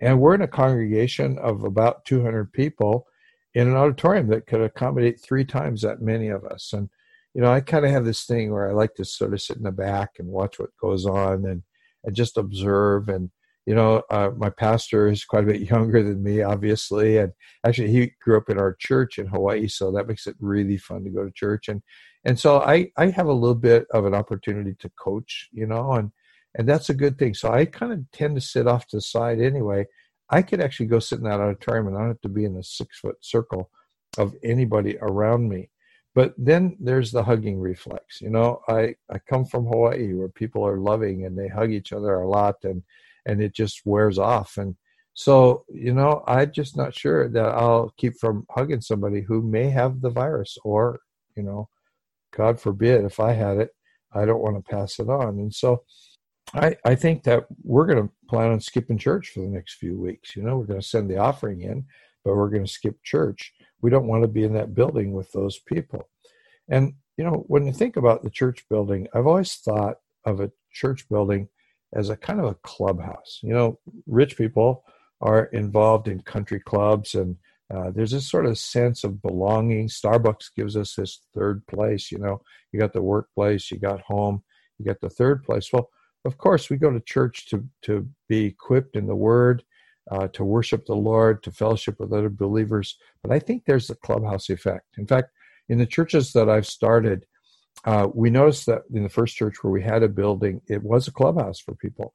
And 0.01 0.21
we're 0.21 0.35
in 0.35 0.43
a 0.43 0.49
congregation 0.49 1.37
of 1.39 1.65
about 1.65 2.05
200 2.05 2.53
people 2.53 3.07
in 3.55 3.67
an 3.67 3.75
auditorium 3.75 4.29
that 4.29 4.47
could 4.47 4.61
accommodate 4.61 5.21
three 5.21 5.45
times 5.45 5.83
that 5.83 6.01
many 6.01 6.29
of 6.29 6.45
us. 6.45 6.73
And, 6.73 6.89
you 7.35 7.43
know, 7.43 7.53
I 7.53 7.61
kind 7.61 7.85
of 7.85 7.91
have 7.91 8.05
this 8.05 8.25
thing 8.25 8.53
where 8.53 8.71
I 8.71 8.73
like 8.73 8.95
to 8.95 9.05
sort 9.05 9.33
of 9.33 9.43
sit 9.43 9.57
in 9.57 9.65
the 9.65 9.73
back 9.73 10.11
and 10.21 10.29
watch 10.29 10.61
what 10.61 10.71
goes 10.81 11.07
on 11.07 11.45
and, 11.45 11.65
and 12.05 12.15
just 12.15 12.37
observe. 12.37 13.09
And, 13.09 13.31
you 13.67 13.75
know, 13.75 14.03
uh, 14.11 14.31
my 14.37 14.51
pastor 14.51 15.09
is 15.09 15.25
quite 15.25 15.43
a 15.43 15.49
bit 15.49 15.61
younger 15.71 16.05
than 16.05 16.23
me, 16.23 16.43
obviously. 16.43 17.19
And 17.19 17.33
actually, 17.67 17.91
he 17.91 18.13
grew 18.23 18.37
up 18.37 18.49
in 18.49 18.59
our 18.59 18.77
church 18.79 19.19
in 19.19 19.27
Hawaii. 19.27 19.67
So 19.67 19.91
that 19.91 20.07
makes 20.07 20.29
it 20.29 20.37
really 20.39 20.77
fun 20.77 21.03
to 21.03 21.11
go 21.11 21.25
to 21.25 21.33
church. 21.33 21.67
And, 21.67 21.83
and 22.29 22.39
so 22.39 22.61
I 22.61 22.93
I 22.99 23.07
have 23.07 23.29
a 23.29 23.33
little 23.33 23.55
bit 23.55 23.87
of 23.91 24.05
an 24.05 24.15
opportunity 24.15 24.75
to 24.81 24.91
coach, 24.91 25.49
you 25.51 25.67
know, 25.67 25.93
and 25.95 26.13
and 26.57 26.69
that's 26.69 26.91
a 26.91 26.95
good 26.95 27.19
thing. 27.19 27.33
So 27.33 27.51
I 27.51 27.65
kind 27.65 27.91
of 27.91 28.01
tend 28.13 28.35
to 28.35 28.43
sit 28.43 28.67
off 28.67 28.87
to 28.89 28.99
the 28.99 29.01
side 29.01 29.41
anyway. 29.41 29.87
I 30.29 30.43
could 30.43 30.61
actually 30.61 30.87
go 30.87 30.99
sit 30.99 31.21
in 31.21 31.25
that 31.25 31.41
auditorium 31.41 31.87
and 31.87 31.97
I 31.97 32.01
don't 32.01 32.09
have 32.09 32.21
to 32.21 32.29
be 32.29 32.45
in 32.45 32.57
a 32.57 32.63
six 32.63 32.99
foot 32.99 33.17
circle 33.23 33.71
of 34.19 34.35
anybody 34.45 34.99
around 35.01 35.49
me. 35.49 35.71
But 36.15 36.35
then 36.37 36.77
there's 36.79 37.13
the 37.13 37.23
hugging 37.23 37.61
reflex. 37.61 38.21
You 38.21 38.29
know, 38.29 38.61
I, 38.69 38.97
I 39.11 39.21
come 39.31 39.47
from 39.47 39.65
Hawaii 39.65 40.13
where 40.13 40.29
people 40.29 40.67
are 40.67 40.79
loving 40.79 41.25
and 41.25 41.39
they 41.39 41.49
hug 41.49 41.73
each 41.73 41.95
other 41.95 42.15
a 42.15 42.29
lot 42.29 42.57
and 42.63 42.83
and 43.25 43.43
it 43.43 43.55
just 43.55 43.87
wears 43.87 44.19
off. 44.19 44.59
And 44.59 44.77
so, 45.15 45.65
you 45.71 45.95
know, 45.95 46.25
I'm 46.27 46.53
just 46.53 46.77
not 46.77 46.95
sure 46.95 47.31
that 47.31 47.47
I'll 47.47 47.95
keep 47.97 48.19
from 48.19 48.47
hugging 48.51 48.83
somebody 48.83 49.23
who 49.23 49.41
may 49.41 49.71
have 49.71 50.03
the 50.03 50.11
virus 50.11 50.59
or, 50.63 51.01
you 51.35 51.43
know, 51.43 51.71
God 52.37 52.61
forbid, 52.61 53.05
if 53.05 53.21
I 53.21 53.33
had 53.33 53.59
it, 53.59 53.71
I 54.13 54.25
don't 54.25 54.43
want 54.43 54.57
to 54.57 54.71
pass 54.71 54.99
it 54.99 55.09
on. 55.09 55.39
And 55.39 55.55
so 55.55 55.83
I, 56.55 56.77
I 56.85 56.95
think 56.95 57.25
that 57.25 57.47
we're 57.63 57.87
going 57.87 58.03
to 58.03 58.13
plan 58.29 58.53
on 58.53 58.61
skipping 58.61 58.99
church 58.99 59.31
for 59.31 59.41
the 59.41 59.49
next 59.49 59.75
few 59.75 59.99
weeks. 59.99 60.35
You 60.35 60.43
know, 60.43 60.57
we're 60.57 60.67
going 60.67 60.81
to 60.81 60.87
send 60.87 61.11
the 61.11 61.19
offering 61.19 61.63
in, 61.63 61.85
but 62.25 62.35
we're 62.37 62.51
going 62.51 62.65
to 62.65 62.71
skip 62.71 63.03
church. 63.03 63.53
We 63.83 63.91
don't 63.91 64.07
want 64.07 64.23
to 64.23 64.29
be 64.29 64.45
in 64.45 64.55
that 64.55 64.75
building 64.75 65.13
with 65.13 65.31
those 65.33 65.59
people. 65.59 66.09
And, 66.69 66.95
you 67.17 67.25
know, 67.25 67.45
when 67.49 67.67
you 67.67 67.73
think 67.73 67.97
about 67.97 68.23
the 68.23 68.31
church 68.31 68.65
building, 68.69 69.09
I've 69.15 69.27
always 69.27 69.55
thought 69.57 69.97
of 70.25 70.41
a 70.41 70.51
church 70.73 71.09
building 71.09 71.49
as 71.95 72.11
a 72.11 72.17
kind 72.17 72.41
of 72.41 72.47
a 72.47 72.57
clubhouse. 72.57 73.41
You 73.43 73.55
know, 73.55 73.79
rich 74.07 74.37
people 74.37 74.85
are 75.21 75.45
involved 75.47 76.09
in 76.09 76.21
country 76.21 76.61
clubs 76.61 77.15
and 77.15 77.37
uh, 77.75 77.91
there's 77.91 78.13
this 78.13 78.29
sort 78.29 78.47
of 78.47 78.59
sense 78.59 79.05
of 79.05 79.21
belonging. 79.21 79.89
Starbucks 79.89 80.55
gives 80.57 80.77
us 80.77 80.95
this 80.95 81.21
third 81.35 81.67
place. 81.67 82.11
You 82.11 82.19
know, 82.19 82.41
you 82.73 82.81
got 82.81 82.93
the 82.93 83.03
workplace, 83.03 83.71
you 83.71 83.79
got 83.79 84.01
home, 84.01 84.43
you 84.79 84.87
got 84.87 85.01
the 85.01 85.11
third 85.11 85.45
place. 85.45 85.71
Well, 85.73 85.91
of 86.25 86.39
course, 86.39 86.71
we 86.71 86.77
go 86.77 86.91
to 86.91 87.01
church 87.01 87.49
to 87.51 87.65
to 87.83 88.09
be 88.29 88.47
equipped 88.47 88.97
in 88.97 89.07
the 89.07 89.15
Word, 89.15 89.63
uh, 90.11 90.29
to 90.29 90.45
worship 90.45 90.87
the 90.87 90.95
Lord, 90.95 91.43
to 91.43 91.53
fellowship 91.53 92.01
with 92.01 92.13
other 92.13 92.31
believers. 92.31 92.97
But 93.23 93.33
I 93.33 93.39
think 93.39 93.65
there's 93.65 93.89
the 93.89 93.95
clubhouse 93.97 94.49
effect. 94.49 94.87
In 94.97 95.07
fact, 95.07 95.31
in 95.69 95.79
the 95.79 95.87
churches 95.87 96.33
that 96.33 96.49
I've 96.49 96.67
started, 96.67 97.27
uh, 97.85 98.09
we 98.15 98.31
noticed 98.31 98.67
that 98.67 98.83
in 98.93 99.03
the 99.03 99.09
first 99.09 99.37
church 99.37 99.63
where 99.63 99.73
we 99.73 99.83
had 99.83 100.03
a 100.03 100.09
building, 100.09 100.63
it 100.69 100.83
was 100.83 101.07
a 101.07 101.13
clubhouse 101.13 101.61
for 101.61 101.75
people. 101.75 102.15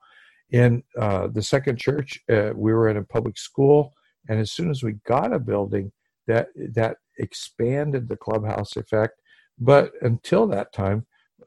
In 0.49 0.83
uh, 0.99 1.27
the 1.27 1.41
second 1.41 1.77
church, 1.77 2.19
uh, 2.29 2.51
we 2.55 2.73
were 2.73 2.89
in 2.89 2.97
a 2.97 3.03
public 3.03 3.37
school 3.37 3.93
and 4.27 4.39
as 4.39 4.51
soon 4.51 4.69
as 4.69 4.83
we 4.83 4.93
got 5.05 5.33
a 5.33 5.39
building, 5.39 5.91
that 6.27 6.49
that 6.55 6.97
expanded 7.17 8.07
the 8.07 8.17
clubhouse 8.17 8.75
effect. 8.75 9.21
But 9.59 9.91
until 10.01 10.47
that 10.47 10.73
time, 10.73 11.05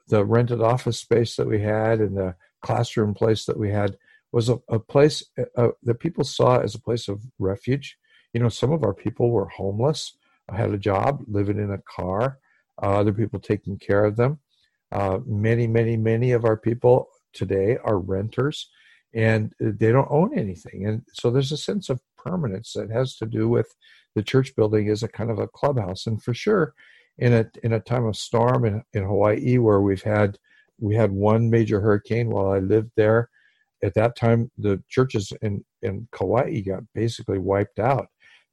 the 0.09 0.25
rented 0.25 0.61
office 0.61 1.01
space 1.01 1.37
that 1.37 1.49
we 1.49 1.61
had 1.61 2.01
and 2.01 2.17
the 2.17 2.37
classroom 2.63 3.15
place 3.15 3.45
that 3.47 3.59
we 3.59 3.71
had 3.71 3.97
was 4.33 4.49
a, 4.49 4.59
a 4.69 4.79
place 4.79 5.25
uh, 5.39 5.45
uh, 5.57 5.69
that 5.83 6.01
people 6.01 6.25
saw 6.25 6.59
as 6.59 6.75
a 6.75 6.81
place 6.81 7.09
of 7.09 7.23
refuge. 7.39 7.97
You 8.33 8.41
know, 8.41 8.49
some 8.49 8.73
of 8.73 8.85
our 8.85 8.95
people 8.95 9.31
were 9.31 9.49
homeless. 9.49 10.17
had 10.53 10.73
a 10.73 10.79
job, 10.79 11.25
living 11.27 11.59
in 11.59 11.71
a 11.71 11.79
car, 11.79 12.39
uh, 12.83 12.99
other 12.99 13.13
people 13.13 13.41
taking 13.41 13.79
care 13.79 14.05
of 14.05 14.17
them. 14.17 14.39
Uh, 14.93 15.19
many, 15.27 15.67
many, 15.67 15.97
many 15.97 16.33
of 16.33 16.45
our 16.45 16.57
people 16.57 17.09
today 17.33 17.79
are 17.85 17.99
renters 17.99 18.71
and 19.15 19.53
they 19.59 19.91
don't 19.91 20.11
own 20.11 20.37
anything. 20.39 20.87
And 20.87 21.03
so 21.13 21.31
there's 21.31 21.53
a 21.53 21.57
sense 21.57 21.89
of 21.89 22.01
permanence 22.27 22.73
that 22.73 22.91
has 22.91 23.17
to 23.17 23.27
do 23.27 23.49
with 23.49 23.75
the 24.15 24.23
church 24.23 24.55
building 24.57 24.89
is 24.89 25.03
a 25.03 25.09
kind 25.09 25.31
of 25.31 25.39
a 25.39 25.49
clubhouse. 25.49 26.07
And 26.07 26.23
for 26.23 26.35
sure, 26.35 26.75
in 27.19 27.33
a 27.33 27.47
in 27.63 27.73
a 27.73 27.81
time 27.81 28.05
of 28.05 28.17
storm 28.17 28.65
in, 28.65 28.83
in 28.93 29.05
Hawaii 29.05 29.59
where 29.59 29.81
we've 29.81 30.03
had 30.03 30.39
we 30.79 30.95
had 30.95 31.13
one 31.13 31.49
major 31.51 31.81
hurricane 31.81 32.29
while 32.31 32.51
I 32.51 32.59
lived 32.59 32.91
there. 32.97 33.31
At 33.83 33.95
that 33.95 34.17
time, 34.17 34.51
the 34.59 34.83
churches 34.89 35.33
in 35.43 35.65
in 35.83 36.09
Kauai 36.13 36.61
got 36.61 36.83
basically 36.95 37.39
wiped 37.39 37.79
out. 37.79 38.09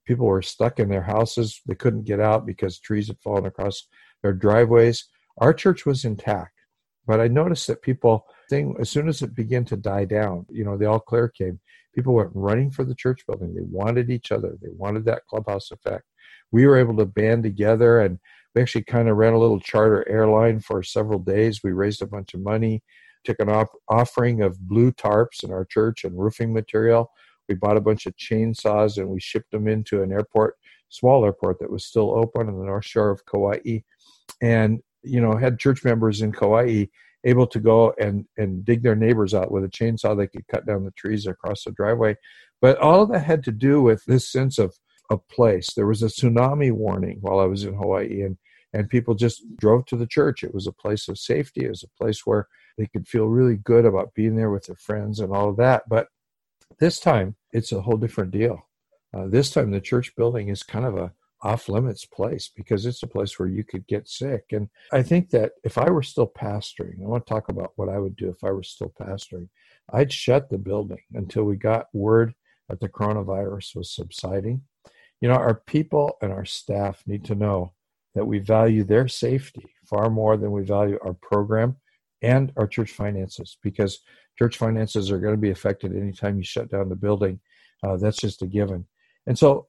People 0.05 0.27
were 0.27 0.41
stuck 0.41 0.79
in 0.79 0.89
their 0.89 1.01
houses; 1.01 1.61
they 1.65 1.75
couldn't 1.75 2.05
get 2.05 2.19
out 2.19 2.45
because 2.45 2.79
trees 2.79 3.07
had 3.07 3.19
fallen 3.23 3.45
across 3.45 3.87
their 4.21 4.33
driveways. 4.33 5.05
Our 5.37 5.53
church 5.53 5.85
was 5.85 6.05
intact, 6.05 6.59
but 7.07 7.19
I 7.19 7.27
noticed 7.27 7.67
that 7.67 7.81
people, 7.81 8.25
thing 8.49 8.75
as 8.79 8.89
soon 8.89 9.07
as 9.07 9.21
it 9.21 9.35
began 9.35 9.65
to 9.65 9.77
die 9.77 10.05
down, 10.05 10.45
you 10.49 10.63
know, 10.63 10.77
the 10.77 10.85
all 10.85 10.99
clear 10.99 11.27
came. 11.29 11.59
People 11.93 12.15
went 12.15 12.31
running 12.33 12.71
for 12.71 12.83
the 12.83 12.95
church 12.95 13.25
building. 13.27 13.53
They 13.53 13.61
wanted 13.63 14.09
each 14.09 14.31
other. 14.31 14.57
They 14.61 14.69
wanted 14.71 15.05
that 15.05 15.25
clubhouse 15.27 15.71
effect. 15.71 16.05
We 16.51 16.65
were 16.65 16.77
able 16.77 16.97
to 16.97 17.05
band 17.05 17.43
together 17.43 17.99
and 17.99 18.19
we 18.55 18.61
actually 18.61 18.83
kind 18.83 19.09
of 19.09 19.17
ran 19.17 19.33
a 19.33 19.39
little 19.39 19.59
charter 19.59 20.07
airline 20.07 20.59
for 20.59 20.83
several 20.83 21.19
days. 21.19 21.61
We 21.63 21.71
raised 21.71 22.01
a 22.01 22.07
bunch 22.07 22.33
of 22.33 22.41
money, 22.41 22.83
took 23.23 23.39
an 23.39 23.49
op- 23.49 23.79
offering 23.89 24.41
of 24.41 24.59
blue 24.67 24.91
tarps 24.91 25.43
in 25.43 25.51
our 25.51 25.65
church 25.65 26.03
and 26.03 26.17
roofing 26.17 26.53
material. 26.53 27.11
We 27.49 27.55
bought 27.55 27.77
a 27.77 27.81
bunch 27.81 28.05
of 28.05 28.15
chainsaws 28.15 28.97
and 28.97 29.09
we 29.09 29.19
shipped 29.19 29.51
them 29.51 29.67
into 29.67 30.03
an 30.03 30.11
airport, 30.11 30.55
small 30.89 31.25
airport 31.25 31.59
that 31.59 31.71
was 31.71 31.85
still 31.85 32.11
open 32.11 32.47
on 32.47 32.59
the 32.59 32.65
north 32.65 32.85
shore 32.85 33.09
of 33.09 33.25
Kauai. 33.25 33.79
And, 34.41 34.81
you 35.03 35.19
know, 35.19 35.35
had 35.35 35.59
church 35.59 35.83
members 35.83 36.21
in 36.21 36.31
Kauai 36.31 36.85
able 37.23 37.47
to 37.47 37.59
go 37.59 37.93
and, 37.99 38.25
and 38.37 38.65
dig 38.65 38.83
their 38.83 38.95
neighbors 38.95 39.33
out 39.33 39.51
with 39.51 39.63
a 39.63 39.69
chainsaw. 39.69 40.17
They 40.17 40.27
could 40.27 40.47
cut 40.47 40.65
down 40.65 40.83
the 40.83 40.91
trees 40.91 41.25
across 41.25 41.63
the 41.63 41.71
driveway. 41.71 42.17
But 42.61 42.77
all 42.77 43.05
that 43.07 43.19
had 43.19 43.43
to 43.45 43.51
do 43.51 43.81
with 43.81 44.03
this 44.05 44.31
sense 44.31 44.57
of 44.57 44.75
a 45.09 45.17
place. 45.17 45.73
There 45.73 45.87
was 45.87 46.01
a 46.01 46.07
tsunami 46.07 46.71
warning 46.71 47.19
while 47.21 47.39
I 47.39 47.45
was 47.45 47.63
in 47.63 47.73
Hawaii, 47.73 48.21
and 48.21 48.37
and 48.75 48.89
people 48.89 49.13
just 49.13 49.43
drove 49.57 49.85
to 49.85 49.95
the 49.95 50.07
church. 50.07 50.43
It 50.43 50.53
was 50.53 50.65
a 50.65 50.71
place 50.71 51.07
of 51.07 51.19
safety. 51.19 51.65
It 51.65 51.69
was 51.69 51.83
a 51.83 52.03
place 52.03 52.25
where 52.25 52.47
they 52.77 52.87
could 52.87 53.07
feel 53.07 53.27
really 53.27 53.55
good 53.55 53.85
about 53.85 54.15
being 54.15 54.35
there 54.35 54.49
with 54.49 54.65
their 54.65 54.75
friends 54.75 55.19
and 55.19 55.31
all 55.31 55.49
of 55.49 55.57
that. 55.57 55.83
But 55.87 56.07
this 56.79 56.99
time, 56.99 57.35
it's 57.51 57.71
a 57.71 57.81
whole 57.81 57.97
different 57.97 58.31
deal. 58.31 58.67
Uh, 59.15 59.27
this 59.27 59.51
time, 59.51 59.69
the 59.69 59.79
church 59.79 60.15
building 60.15 60.49
is 60.49 60.63
kind 60.63 60.85
of 60.85 60.97
a 60.97 61.13
off 61.43 61.67
limits 61.67 62.05
place 62.05 62.49
because 62.55 62.85
it's 62.85 63.03
a 63.03 63.07
place 63.07 63.37
where 63.37 63.49
you 63.49 63.63
could 63.63 63.85
get 63.85 64.07
sick. 64.07 64.45
And 64.51 64.69
I 64.93 65.03
think 65.03 65.29
that 65.31 65.51
if 65.63 65.77
I 65.77 65.89
were 65.89 66.01
still 66.01 66.27
pastoring, 66.27 67.03
I 67.03 67.07
want 67.07 67.25
to 67.25 67.33
talk 67.33 67.49
about 67.49 67.73
what 67.75 67.89
I 67.89 67.99
would 67.99 68.15
do 68.15 68.29
if 68.29 68.43
I 68.43 68.51
were 68.51 68.63
still 68.63 68.93
pastoring. 68.99 69.49
I'd 69.91 70.11
shut 70.11 70.49
the 70.49 70.57
building 70.57 71.01
until 71.13 71.43
we 71.43 71.57
got 71.57 71.93
word 71.93 72.33
that 72.69 72.79
the 72.79 72.87
coronavirus 72.87 73.75
was 73.75 73.93
subsiding. 73.93 74.61
You 75.19 75.27
know, 75.29 75.35
our 75.35 75.55
people 75.55 76.17
and 76.21 76.31
our 76.31 76.45
staff 76.45 77.03
need 77.05 77.25
to 77.25 77.35
know 77.35 77.73
that 78.15 78.25
we 78.25 78.39
value 78.39 78.83
their 78.83 79.07
safety 79.07 79.69
far 79.85 80.09
more 80.09 80.37
than 80.37 80.51
we 80.51 80.63
value 80.63 80.97
our 81.03 81.13
program 81.13 81.75
and 82.21 82.53
our 82.55 82.67
church 82.67 82.91
finances 82.91 83.57
because 83.61 83.99
church 84.39 84.57
finances 84.57 85.11
are 85.11 85.19
going 85.19 85.33
to 85.33 85.41
be 85.41 85.49
affected 85.49 85.95
anytime 85.95 86.37
you 86.37 86.43
shut 86.43 86.71
down 86.71 86.89
the 86.89 86.95
building. 86.95 87.39
Uh, 87.83 87.97
that's 87.97 88.17
just 88.17 88.41
a 88.41 88.47
given. 88.47 88.85
And 89.27 89.37
so, 89.37 89.67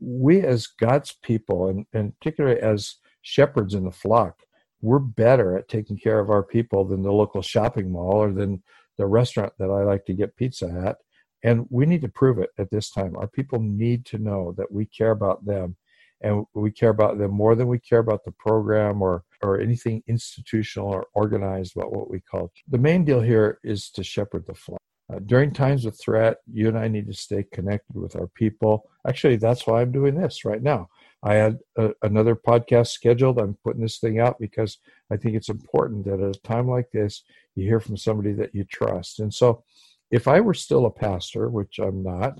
we 0.00 0.42
as 0.42 0.66
God's 0.66 1.16
people, 1.22 1.68
and, 1.68 1.86
and 1.92 2.18
particularly 2.18 2.60
as 2.60 2.96
shepherds 3.22 3.74
in 3.74 3.84
the 3.84 3.90
flock, 3.90 4.40
we're 4.80 4.98
better 4.98 5.56
at 5.56 5.68
taking 5.68 5.96
care 5.96 6.18
of 6.18 6.30
our 6.30 6.42
people 6.42 6.84
than 6.84 7.02
the 7.02 7.12
local 7.12 7.42
shopping 7.42 7.90
mall 7.90 8.16
or 8.16 8.32
than 8.32 8.62
the 8.98 9.06
restaurant 9.06 9.52
that 9.58 9.70
I 9.70 9.84
like 9.84 10.04
to 10.06 10.14
get 10.14 10.36
pizza 10.36 10.66
at. 10.86 10.96
And 11.44 11.66
we 11.70 11.86
need 11.86 12.02
to 12.02 12.08
prove 12.08 12.38
it 12.38 12.50
at 12.58 12.70
this 12.70 12.90
time. 12.90 13.16
Our 13.16 13.28
people 13.28 13.60
need 13.60 14.04
to 14.06 14.18
know 14.18 14.54
that 14.58 14.70
we 14.70 14.86
care 14.86 15.10
about 15.10 15.44
them 15.44 15.76
and 16.22 16.46
we 16.54 16.70
care 16.70 16.90
about 16.90 17.18
them 17.18 17.32
more 17.32 17.54
than 17.54 17.68
we 17.68 17.78
care 17.78 17.98
about 17.98 18.24
the 18.24 18.32
program 18.32 19.02
or 19.02 19.24
or 19.42 19.60
anything 19.60 20.02
institutional 20.06 20.88
or 20.88 21.06
organized 21.14 21.76
about 21.76 21.92
what 21.92 22.10
we 22.10 22.20
call 22.20 22.52
the 22.68 22.78
main 22.78 23.04
deal 23.04 23.20
here 23.20 23.58
is 23.64 23.90
to 23.90 24.04
shepherd 24.04 24.46
the 24.46 24.54
flock 24.54 24.80
uh, 25.12 25.18
during 25.26 25.52
times 25.52 25.84
of 25.84 25.98
threat 25.98 26.38
you 26.50 26.68
and 26.68 26.78
i 26.78 26.88
need 26.88 27.06
to 27.06 27.14
stay 27.14 27.44
connected 27.52 27.96
with 27.96 28.16
our 28.16 28.28
people 28.28 28.88
actually 29.06 29.36
that's 29.36 29.66
why 29.66 29.80
i'm 29.80 29.92
doing 29.92 30.14
this 30.14 30.44
right 30.44 30.62
now 30.62 30.88
i 31.22 31.34
had 31.34 31.58
a, 31.76 31.90
another 32.02 32.34
podcast 32.34 32.88
scheduled 32.88 33.38
i'm 33.38 33.56
putting 33.64 33.82
this 33.82 33.98
thing 33.98 34.18
out 34.18 34.38
because 34.38 34.78
i 35.10 35.16
think 35.16 35.34
it's 35.34 35.48
important 35.48 36.04
that 36.04 36.20
at 36.20 36.36
a 36.36 36.40
time 36.40 36.68
like 36.68 36.90
this 36.92 37.22
you 37.54 37.64
hear 37.64 37.80
from 37.80 37.96
somebody 37.96 38.32
that 38.32 38.54
you 38.54 38.64
trust 38.64 39.20
and 39.20 39.32
so 39.32 39.62
if 40.10 40.28
i 40.28 40.40
were 40.40 40.54
still 40.54 40.86
a 40.86 40.90
pastor 40.90 41.48
which 41.48 41.78
i'm 41.78 42.02
not 42.02 42.38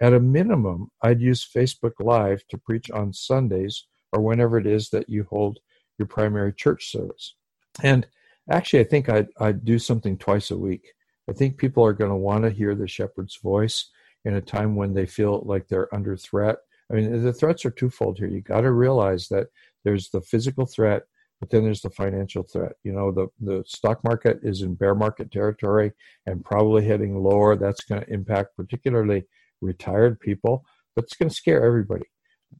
at 0.00 0.12
a 0.12 0.20
minimum, 0.20 0.90
I'd 1.02 1.20
use 1.20 1.48
Facebook 1.48 1.92
Live 2.00 2.46
to 2.48 2.58
preach 2.58 2.90
on 2.90 3.12
Sundays 3.12 3.86
or 4.12 4.20
whenever 4.20 4.58
it 4.58 4.66
is 4.66 4.90
that 4.90 5.08
you 5.08 5.26
hold 5.30 5.58
your 5.98 6.06
primary 6.06 6.52
church 6.52 6.90
service. 6.90 7.34
And 7.82 8.06
actually, 8.50 8.80
I 8.80 8.84
think 8.84 9.08
I'd, 9.08 9.28
I'd 9.38 9.64
do 9.64 9.78
something 9.78 10.18
twice 10.18 10.50
a 10.50 10.58
week. 10.58 10.92
I 11.28 11.32
think 11.32 11.56
people 11.56 11.84
are 11.84 11.92
going 11.92 12.10
to 12.10 12.16
want 12.16 12.44
to 12.44 12.50
hear 12.50 12.74
the 12.74 12.88
shepherd's 12.88 13.36
voice 13.36 13.90
in 14.24 14.34
a 14.34 14.40
time 14.40 14.76
when 14.76 14.94
they 14.94 15.06
feel 15.06 15.42
like 15.44 15.68
they're 15.68 15.94
under 15.94 16.16
threat. 16.16 16.56
I 16.90 16.94
mean, 16.94 17.22
the 17.22 17.32
threats 17.32 17.64
are 17.64 17.70
twofold 17.70 18.18
here. 18.18 18.28
You 18.28 18.40
got 18.40 18.62
to 18.62 18.72
realize 18.72 19.28
that 19.28 19.48
there's 19.84 20.10
the 20.10 20.20
physical 20.20 20.66
threat, 20.66 21.04
but 21.40 21.50
then 21.50 21.64
there's 21.64 21.82
the 21.82 21.90
financial 21.90 22.42
threat. 22.42 22.72
You 22.84 22.92
know, 22.92 23.10
the, 23.10 23.28
the 23.40 23.64
stock 23.66 24.04
market 24.04 24.40
is 24.42 24.62
in 24.62 24.74
bear 24.74 24.94
market 24.94 25.30
territory 25.30 25.92
and 26.26 26.44
probably 26.44 26.84
heading 26.84 27.16
lower. 27.16 27.56
That's 27.56 27.84
going 27.84 28.02
to 28.02 28.12
impact 28.12 28.56
particularly 28.56 29.24
retired 29.60 30.20
people, 30.20 30.64
but 30.94 31.04
it's 31.04 31.16
going 31.16 31.30
to 31.30 31.34
scare 31.34 31.64
everybody. 31.64 32.04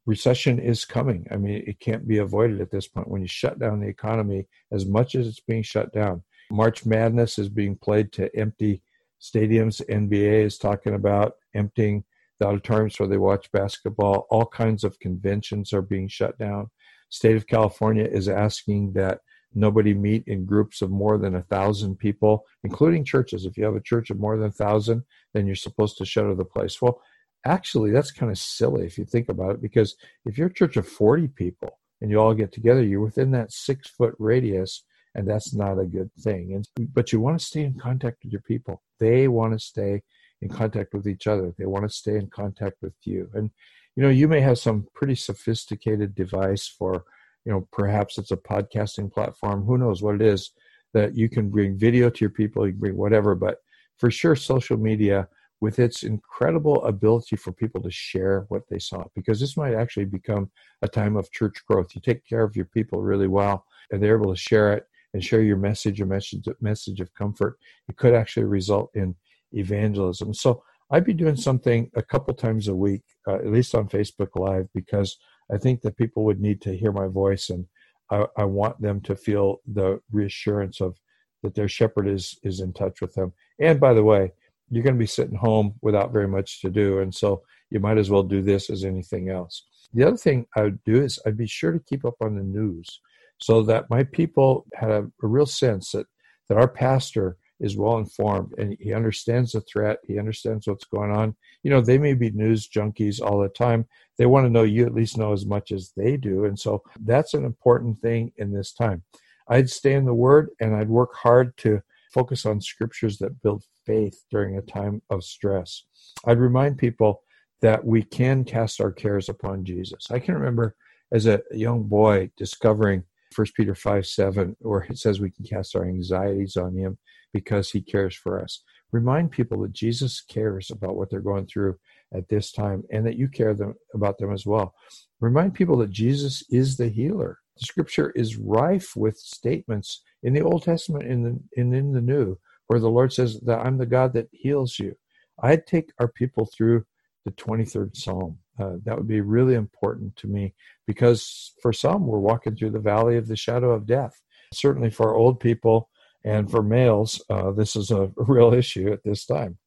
Recession 0.07 0.59
is 0.59 0.85
coming. 0.85 1.27
I 1.31 1.37
mean, 1.37 1.63
it 1.67 1.81
can't 1.81 2.09
be 2.09 2.19
avoided 2.19 2.61
at 2.61 2.71
this 2.71 2.89
point 2.89 3.09
when 3.09 3.23
you 3.23 3.29
shut 3.29 3.59
down 3.59 3.81
the 3.81 3.89
economy 3.89 4.49
as 4.73 4.87
much 4.87 5.15
as 5.15 5.27
it's 5.27 5.41
being 5.41 5.63
shut 5.63 5.93
down. 5.93 6.23
March 6.51 6.87
Madness 6.87 7.39
is 7.39 7.49
being 7.49 7.77
played 7.77 8.13
to 8.13 8.35
empty 8.37 8.83
stadiums. 9.21 9.85
NBA 9.89 10.45
is 10.45 10.59
talking 10.59 10.95
about 10.95 11.35
emptying 11.55 12.05
the 12.39 12.47
auditoriums 12.47 12.99
where 12.99 13.09
they 13.09 13.17
watch 13.17 13.51
basketball. 13.53 14.27
All 14.31 14.47
kinds 14.47 14.85
of 14.85 14.99
conventions 14.99 15.73
are 15.73 15.83
being 15.83 16.09
shut 16.09 16.39
down. 16.39 16.71
State 17.09 17.37
of 17.37 17.47
California 17.47 18.05
is 18.05 18.29
asking 18.29 18.93
that 18.95 19.21
nobody 19.55 19.95
meet 19.95 20.25
in 20.27 20.45
groups 20.45 20.83
of 20.83 20.91
more 20.91 21.17
than 21.17 21.37
a 21.37 21.43
thousand 21.43 21.97
people, 21.97 22.45
including 22.65 23.05
churches. 23.05 23.47
If 23.47 23.57
you 23.57 23.65
have 23.65 23.77
a 23.77 23.81
church 23.81 24.11
of 24.11 24.19
more 24.19 24.37
than 24.37 24.49
a 24.49 24.53
thousand, 24.53 25.05
then 25.33 25.47
you're 25.47 25.55
supposed 25.55 25.97
to 25.99 26.05
shutter 26.05 26.35
the 26.35 26.45
place. 26.45 26.83
Well, 26.83 27.01
actually, 27.47 27.91
that's 27.93 28.11
kind 28.11 28.33
of 28.33 28.39
silly 28.39 28.85
if 28.85 28.99
you 28.99 29.05
think 29.05 29.29
about 29.29 29.53
it, 29.53 29.63
because 29.63 29.97
if 30.25 30.37
you're 30.37 30.49
a 30.49 30.53
church 30.53 30.77
of 30.77 30.89
40 30.89 31.29
people 31.29 31.79
and 32.01 32.11
you 32.11 32.21
all 32.21 32.35
get 32.35 32.53
together, 32.53 32.83
you're 32.83 33.01
within 33.01 33.31
that 33.33 33.53
six 33.53 33.89
foot 33.89 34.15
radius, 34.19 34.83
and 35.15 35.29
that's 35.29 35.55
not 35.55 35.79
a 35.79 35.85
good 35.85 36.11
thing. 36.21 36.55
And 36.55 36.91
but 36.93 37.13
you 37.13 37.21
want 37.21 37.39
to 37.39 37.45
stay 37.45 37.63
in 37.65 37.75
contact 37.75 38.19
with 38.23 38.33
your 38.33 38.43
people. 38.43 38.83
They 38.99 39.29
want 39.29 39.53
to 39.53 39.59
stay 39.59 40.03
in 40.43 40.49
contact 40.49 40.93
with 40.93 41.07
each 41.07 41.27
other. 41.27 41.55
They 41.57 41.67
want 41.67 41.85
to 41.85 41.95
stay 41.95 42.17
in 42.17 42.29
contact 42.29 42.77
with 42.83 42.95
you. 43.05 43.31
And 43.35 43.51
you 43.97 44.03
know, 44.03 44.11
you 44.11 44.27
may 44.27 44.41
have 44.41 44.59
some 44.59 44.87
pretty 44.95 45.15
sophisticated 45.15 46.15
device 46.15 46.67
for 46.67 47.05
you 47.45 47.53
know 47.53 47.69
perhaps 47.73 48.19
it's 48.19 48.31
a 48.31 48.37
podcasting 48.37 49.13
platform 49.13 49.65
who 49.65 49.79
knows 49.79 50.03
what 50.03 50.15
it 50.15 50.23
is 50.23 50.51
that 50.93 51.17
you 51.17 51.29
can 51.29 51.51
bring 51.51 51.79
video 51.79 52.11
to 52.11 52.21
your 52.21 52.31
people 52.31 52.67
you 52.67 52.73
can 52.73 52.81
bring 52.81 52.97
whatever 52.97 53.35
but 53.35 53.59
for 53.99 54.11
sure 54.11 54.37
social 54.37 54.77
media 54.77 55.29
with 55.61 55.79
its 55.79 56.03
incredible 56.03 56.85
ability 56.85 57.37
for 57.37 57.53
people 57.53 57.81
to 57.81 57.91
share 57.91 58.45
what 58.49 58.63
they 58.69 58.79
saw 58.79 59.05
because 59.15 59.41
this 59.41 59.57
might 59.57 59.75
actually 59.75 60.05
become 60.05 60.51
a 60.83 60.89
time 60.89 61.17
of 61.17 61.31
church 61.33 61.63
growth 61.69 61.95
you 61.95 62.01
take 62.01 62.27
care 62.27 62.43
of 62.43 62.57
your 62.57 62.67
people 62.67 63.03
really 63.03 63.29
well 63.29 63.65
and 63.91 64.03
they're 64.03 64.17
able 64.17 64.35
to 64.35 64.41
share 64.41 64.73
it 64.73 64.87
and 65.15 65.25
share 65.25 65.41
your 65.41 65.57
message 65.57 66.01
a 66.01 66.07
message 66.07 66.47
message 66.61 67.01
of 67.01 67.15
comfort 67.15 67.57
it 67.89 67.97
could 67.97 68.15
actually 68.15 68.45
result 68.45 68.91
in 68.95 69.15
evangelism 69.53 70.35
so 70.35 70.63
i'd 70.91 71.05
be 71.05 71.15
doing 71.15 71.37
something 71.37 71.91
a 71.97 72.03
couple 72.03 72.35
times 72.35 72.69
a 72.69 72.75
week 72.75 73.03
uh, 73.27 73.37
at 73.37 73.53
least 73.53 73.75
on 73.75 73.89
facebook 73.89 74.29
live 74.35 74.67
because 74.75 75.17
I 75.53 75.59
think 75.59 75.83
that 75.83 75.97
people 75.97 76.25
would 76.25 76.41
need 76.41 76.61
to 76.63 76.77
hear 76.77 76.93
my 76.93 77.07
voice, 77.07 77.51
and 77.51 77.67
I, 78.11 78.27
I 78.37 78.45
want 78.45 78.81
them 78.81 79.01
to 79.03 79.17
feel 79.17 79.61
the 79.67 80.01
reassurance 80.11 80.81
of 80.81 80.97
that 81.43 81.55
their 81.55 81.69
shepherd 81.69 82.09
is 82.09 82.39
is 82.43 82.61
in 82.61 82.73
touch 82.73 83.01
with 83.01 83.15
them. 83.15 83.33
And 83.61 83.79
by 83.79 83.93
the 83.93 84.05
way, 84.05 84.33
you're 84.71 84.83
going 84.83 84.97
to 84.97 84.99
be 84.99 85.07
sitting 85.07 85.37
home 85.37 85.75
without 85.83 86.13
very 86.13 86.29
much 86.29 86.61
to 86.63 86.71
do, 86.71 87.01
and 87.01 87.15
so 87.15 87.43
you 87.71 87.81
might 87.81 87.99
as 87.99 88.11
well 88.11 88.23
do 88.23 88.43
this 88.43 88.71
as 88.71 88.85
anything 88.85 89.29
else. 89.29 89.67
The 89.93 90.05
other 90.05 90.17
thing 90.17 90.47
I 90.57 90.63
would 90.63 90.83
do 90.85 91.03
is 91.03 91.19
I'd 91.27 91.37
be 91.37 91.47
sure 91.47 91.73
to 91.73 91.81
keep 91.81 92.05
up 92.05 92.17
on 92.21 92.37
the 92.37 92.43
news 92.43 93.01
so 93.41 93.63
that 93.63 93.91
my 93.91 94.05
people 94.05 94.67
had 94.75 94.91
a, 94.91 95.11
a 95.23 95.27
real 95.27 95.47
sense 95.47 95.93
that 95.93 96.07
that 96.49 96.59
our 96.59 96.69
pastor 96.69 97.37
is 97.61 97.77
well 97.77 97.97
informed 97.97 98.53
and 98.59 98.77
he 98.81 98.93
understands 98.93 99.53
the 99.53 99.61
threat. 99.63 99.99
He 100.05 100.19
understands 100.19 100.67
what's 100.67 100.85
going 100.85 101.11
on. 101.11 101.37
You 101.63 101.71
know, 101.71 101.81
they 101.81 101.99
may 101.99 102.15
be 102.15 102.31
news 102.31 102.69
junkies 102.69 103.21
all 103.21 103.41
the 103.41 103.49
time. 103.49 103.87
They 104.19 104.27
want 104.27 104.45
to 104.45 104.51
know 104.51 104.65
you 104.65 104.85
at 104.85 104.95
least 104.95 105.17
know 105.17 105.33
as 105.33 105.47
much 105.47 105.73
as 105.73 105.93
they 105.97 106.17
do. 106.17 106.45
And 106.45 106.59
so 106.59 106.83
that's 107.01 107.33
an 107.33 107.45
important 107.45 108.01
thing 108.01 108.33
in 108.37 108.53
this 108.53 108.73
time. 108.73 109.03
I'd 109.49 109.71
stay 109.71 109.95
in 109.95 110.05
the 110.05 110.15
Word 110.15 110.51
and 110.61 110.75
I'd 110.75 110.89
work 110.89 111.15
hard 111.15 111.57
to 111.59 111.83
focus 112.13 112.47
on 112.47 112.61
scriptures 112.61 113.19
that 113.19 113.43
build 113.43 113.65
faith 113.87 114.25
during 114.31 114.57
a 114.57 114.63
time 114.63 115.03
of 115.11 115.25
stress. 115.25 115.85
I'd 116.27 116.39
remind 116.39 116.79
people 116.79 117.23
that 117.61 117.85
we 117.85 118.03
can 118.03 118.45
cast 118.45 118.81
our 118.81 118.93
cares 118.93 119.29
upon 119.29 119.65
Jesus. 119.65 120.11
I 120.11 120.19
can 120.19 120.35
remember 120.35 120.77
as 121.13 121.27
a 121.27 121.43
young 121.51 121.85
boy 121.85 122.31
discovering 122.37 123.05
1 123.35 123.47
Peter 123.57 123.75
5 123.75 124.07
7, 124.07 124.57
where 124.61 124.83
it 124.83 124.99
says 124.99 125.21
we 125.21 125.31
can 125.31 125.45
cast 125.45 125.77
our 125.77 125.85
anxieties 125.85 126.57
on 126.57 126.77
him 126.77 126.99
because 127.33 127.71
he 127.71 127.81
cares 127.81 128.15
for 128.15 128.41
us. 128.41 128.63
Remind 128.93 129.33
people 129.33 129.61
that 129.63 129.73
Jesus 129.73 130.21
cares 130.21 130.71
about 130.71 130.97
what 130.97 131.11
they're 131.11 131.21
going 131.21 131.47
through 131.47 131.77
at 132.15 132.29
this 132.29 132.53
time 132.53 132.85
and 132.93 133.05
that 133.07 133.17
you 133.17 133.29
care 133.29 133.55
them, 133.55 133.75
about 133.93 134.19
them 134.19 134.33
as 134.33 134.47
well. 134.47 134.75
Remind 135.21 135.55
people 135.55 135.77
that 135.79 135.91
Jesus 135.91 136.45
is 136.51 136.77
the 136.77 136.89
healer. 136.89 137.39
The 137.59 137.67
scripture 137.67 138.11
is 138.11 138.37
rife 138.37 138.95
with 138.97 139.17
statements 139.19 140.03
in 140.23 140.33
the 140.33 140.43
Old 140.43 140.63
Testament 140.63 141.05
and 141.11 141.27
in, 141.27 141.45
in, 141.57 141.75
in 141.75 141.93
the 141.93 142.01
New 142.01 142.39
where 142.67 142.81
the 142.81 142.91
Lord 142.91 143.13
says 143.13 143.41
that 143.41 143.61
I'm 143.61 143.79
the 143.79 143.87
God 143.87 144.13
that 144.15 144.29
heals 144.33 144.79
you. 144.79 144.95
I'd 145.43 145.67
take 145.67 145.91
our 145.99 146.09
people 146.09 146.47
through 146.47 146.85
the 147.25 147.33
23rd 147.33 147.97
Psalm. 147.97 148.39
Uh, 148.59 148.75
that 148.85 148.97
would 148.97 149.09
be 149.09 149.21
really 149.21 149.55
important 149.55 150.15
to 150.17 150.29
me 150.29 150.55
because 150.87 151.53
for 151.61 151.73
some, 151.73 152.07
we're 152.07 152.19
walking 152.19 152.55
through 152.55 152.71
the 152.71 152.79
valley 152.79 153.17
of 153.17 153.27
the 153.27 153.37
shadow 153.37 153.73
of 153.73 153.87
death. 153.87 154.21
Certainly 154.53 154.91
for 154.91 155.15
old 155.15 155.41
people 155.41 155.89
and 156.25 156.51
for 156.51 156.63
males, 156.63 157.23
uh, 157.31 157.51
this 157.51 157.75
is 157.77 157.91
a 157.91 158.11
real 158.17 158.55
issue 158.55 158.93
at 158.93 159.03
this 159.05 159.27
time. 159.27 159.59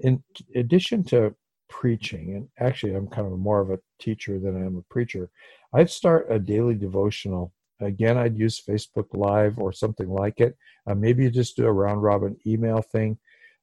In 0.00 0.22
addition 0.54 1.02
to 1.04 1.34
preaching, 1.68 2.34
and 2.34 2.48
actually, 2.58 2.94
I'm 2.94 3.08
kind 3.08 3.26
of 3.26 3.38
more 3.38 3.60
of 3.60 3.70
a 3.70 3.80
teacher 3.98 4.38
than 4.38 4.56
I 4.56 4.66
am 4.66 4.76
a 4.76 4.92
preacher, 4.92 5.30
I'd 5.72 5.90
start 5.90 6.26
a 6.30 6.38
daily 6.38 6.74
devotional. 6.74 7.52
Again, 7.80 8.16
I'd 8.16 8.38
use 8.38 8.60
Facebook 8.60 9.06
Live 9.12 9.58
or 9.58 9.72
something 9.72 10.08
like 10.08 10.40
it. 10.40 10.56
Uh, 10.86 10.94
maybe 10.94 11.24
you 11.24 11.30
just 11.30 11.56
do 11.56 11.66
a 11.66 11.72
round 11.72 12.02
robin 12.02 12.36
email 12.46 12.80
thing. 12.80 13.18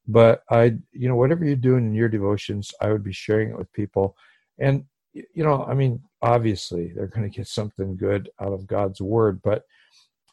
But 0.08 0.42
I, 0.50 0.76
you 0.92 1.08
know, 1.08 1.16
whatever 1.16 1.44
you're 1.44 1.56
doing 1.56 1.86
in 1.86 1.94
your 1.94 2.08
devotions, 2.08 2.72
I 2.80 2.92
would 2.92 3.02
be 3.02 3.12
sharing 3.12 3.50
it 3.50 3.58
with 3.58 3.72
people. 3.72 4.16
And, 4.58 4.84
you 5.12 5.44
know, 5.44 5.64
I 5.64 5.74
mean, 5.74 6.02
obviously 6.22 6.92
they're 6.94 7.06
going 7.06 7.30
to 7.30 7.36
get 7.36 7.46
something 7.46 7.96
good 7.96 8.30
out 8.40 8.52
of 8.52 8.66
God's 8.66 9.00
word, 9.00 9.40
but 9.42 9.64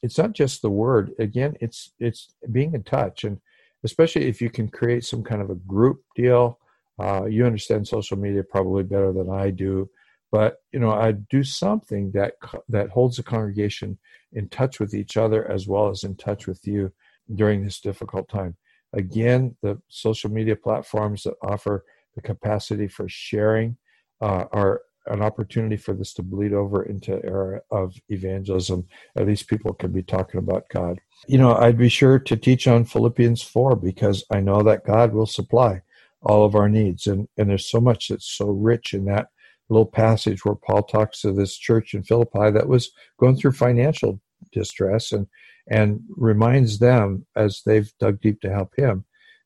it's 0.01 0.17
not 0.17 0.33
just 0.33 0.61
the 0.61 0.69
word. 0.69 1.13
Again, 1.19 1.55
it's 1.61 1.93
it's 1.99 2.35
being 2.51 2.73
in 2.73 2.83
touch, 2.83 3.23
and 3.23 3.39
especially 3.83 4.27
if 4.27 4.41
you 4.41 4.49
can 4.49 4.67
create 4.67 5.05
some 5.05 5.23
kind 5.23 5.41
of 5.41 5.49
a 5.49 5.55
group 5.55 6.01
deal. 6.15 6.59
Uh, 6.99 7.25
you 7.25 7.43
understand 7.45 7.87
social 7.87 8.17
media 8.17 8.43
probably 8.43 8.83
better 8.83 9.11
than 9.11 9.29
I 9.29 9.49
do, 9.49 9.89
but 10.31 10.57
you 10.71 10.79
know, 10.79 10.91
I 10.91 11.13
do 11.13 11.43
something 11.43 12.11
that 12.11 12.33
that 12.69 12.89
holds 12.89 13.17
the 13.17 13.23
congregation 13.23 13.97
in 14.33 14.49
touch 14.49 14.79
with 14.79 14.93
each 14.93 15.15
other 15.15 15.49
as 15.49 15.67
well 15.67 15.89
as 15.89 16.03
in 16.03 16.15
touch 16.15 16.47
with 16.47 16.67
you 16.67 16.91
during 17.33 17.63
this 17.63 17.79
difficult 17.79 18.27
time. 18.29 18.55
Again, 18.93 19.55
the 19.61 19.81
social 19.87 20.29
media 20.29 20.55
platforms 20.55 21.23
that 21.23 21.35
offer 21.41 21.85
the 22.15 22.21
capacity 22.21 22.87
for 22.87 23.07
sharing 23.07 23.77
uh, 24.23 24.45
are 24.53 24.81
an 25.07 25.21
opportunity 25.21 25.75
for 25.75 25.93
this 25.93 26.13
to 26.13 26.23
bleed 26.23 26.53
over 26.53 26.83
into 26.83 27.23
era 27.25 27.61
of 27.71 27.93
evangelism. 28.07 28.87
At 29.17 29.27
least 29.27 29.49
people 29.49 29.73
can 29.73 29.91
be 29.91 30.01
talking 30.01 30.37
about 30.37 30.69
God. 30.69 31.01
You 31.27 31.37
know, 31.37 31.55
I'd 31.55 31.77
be 31.77 31.89
sure 31.89 32.19
to 32.19 32.37
teach 32.37 32.65
on 32.65 32.85
Philippians 32.85 33.41
4 33.41 33.75
because 33.75 34.23
I 34.31 34.39
know 34.39 34.63
that 34.63 34.85
God 34.85 35.13
will 35.13 35.25
supply 35.25 35.81
all 36.21 36.45
of 36.45 36.55
our 36.55 36.69
needs. 36.69 37.05
And, 37.05 37.27
and 37.37 37.49
there's 37.49 37.69
so 37.69 37.81
much 37.81 38.07
that's 38.07 38.31
so 38.31 38.45
rich 38.47 38.93
in 38.93 39.03
that 39.05 39.27
little 39.67 39.85
passage 39.85 40.45
where 40.45 40.55
Paul 40.55 40.83
talks 40.83 41.19
to 41.21 41.33
this 41.33 41.57
church 41.57 41.93
in 41.93 42.03
Philippi 42.03 42.51
that 42.51 42.69
was 42.69 42.91
going 43.19 43.35
through 43.35 43.53
financial 43.53 44.21
distress 44.53 45.11
and 45.11 45.27
and 45.67 46.01
reminds 46.09 46.79
them 46.79 47.25
as 47.37 47.61
they've 47.65 47.91
dug 47.97 48.19
deep 48.19 48.41
to 48.41 48.51
help 48.51 48.73
him 48.77 49.05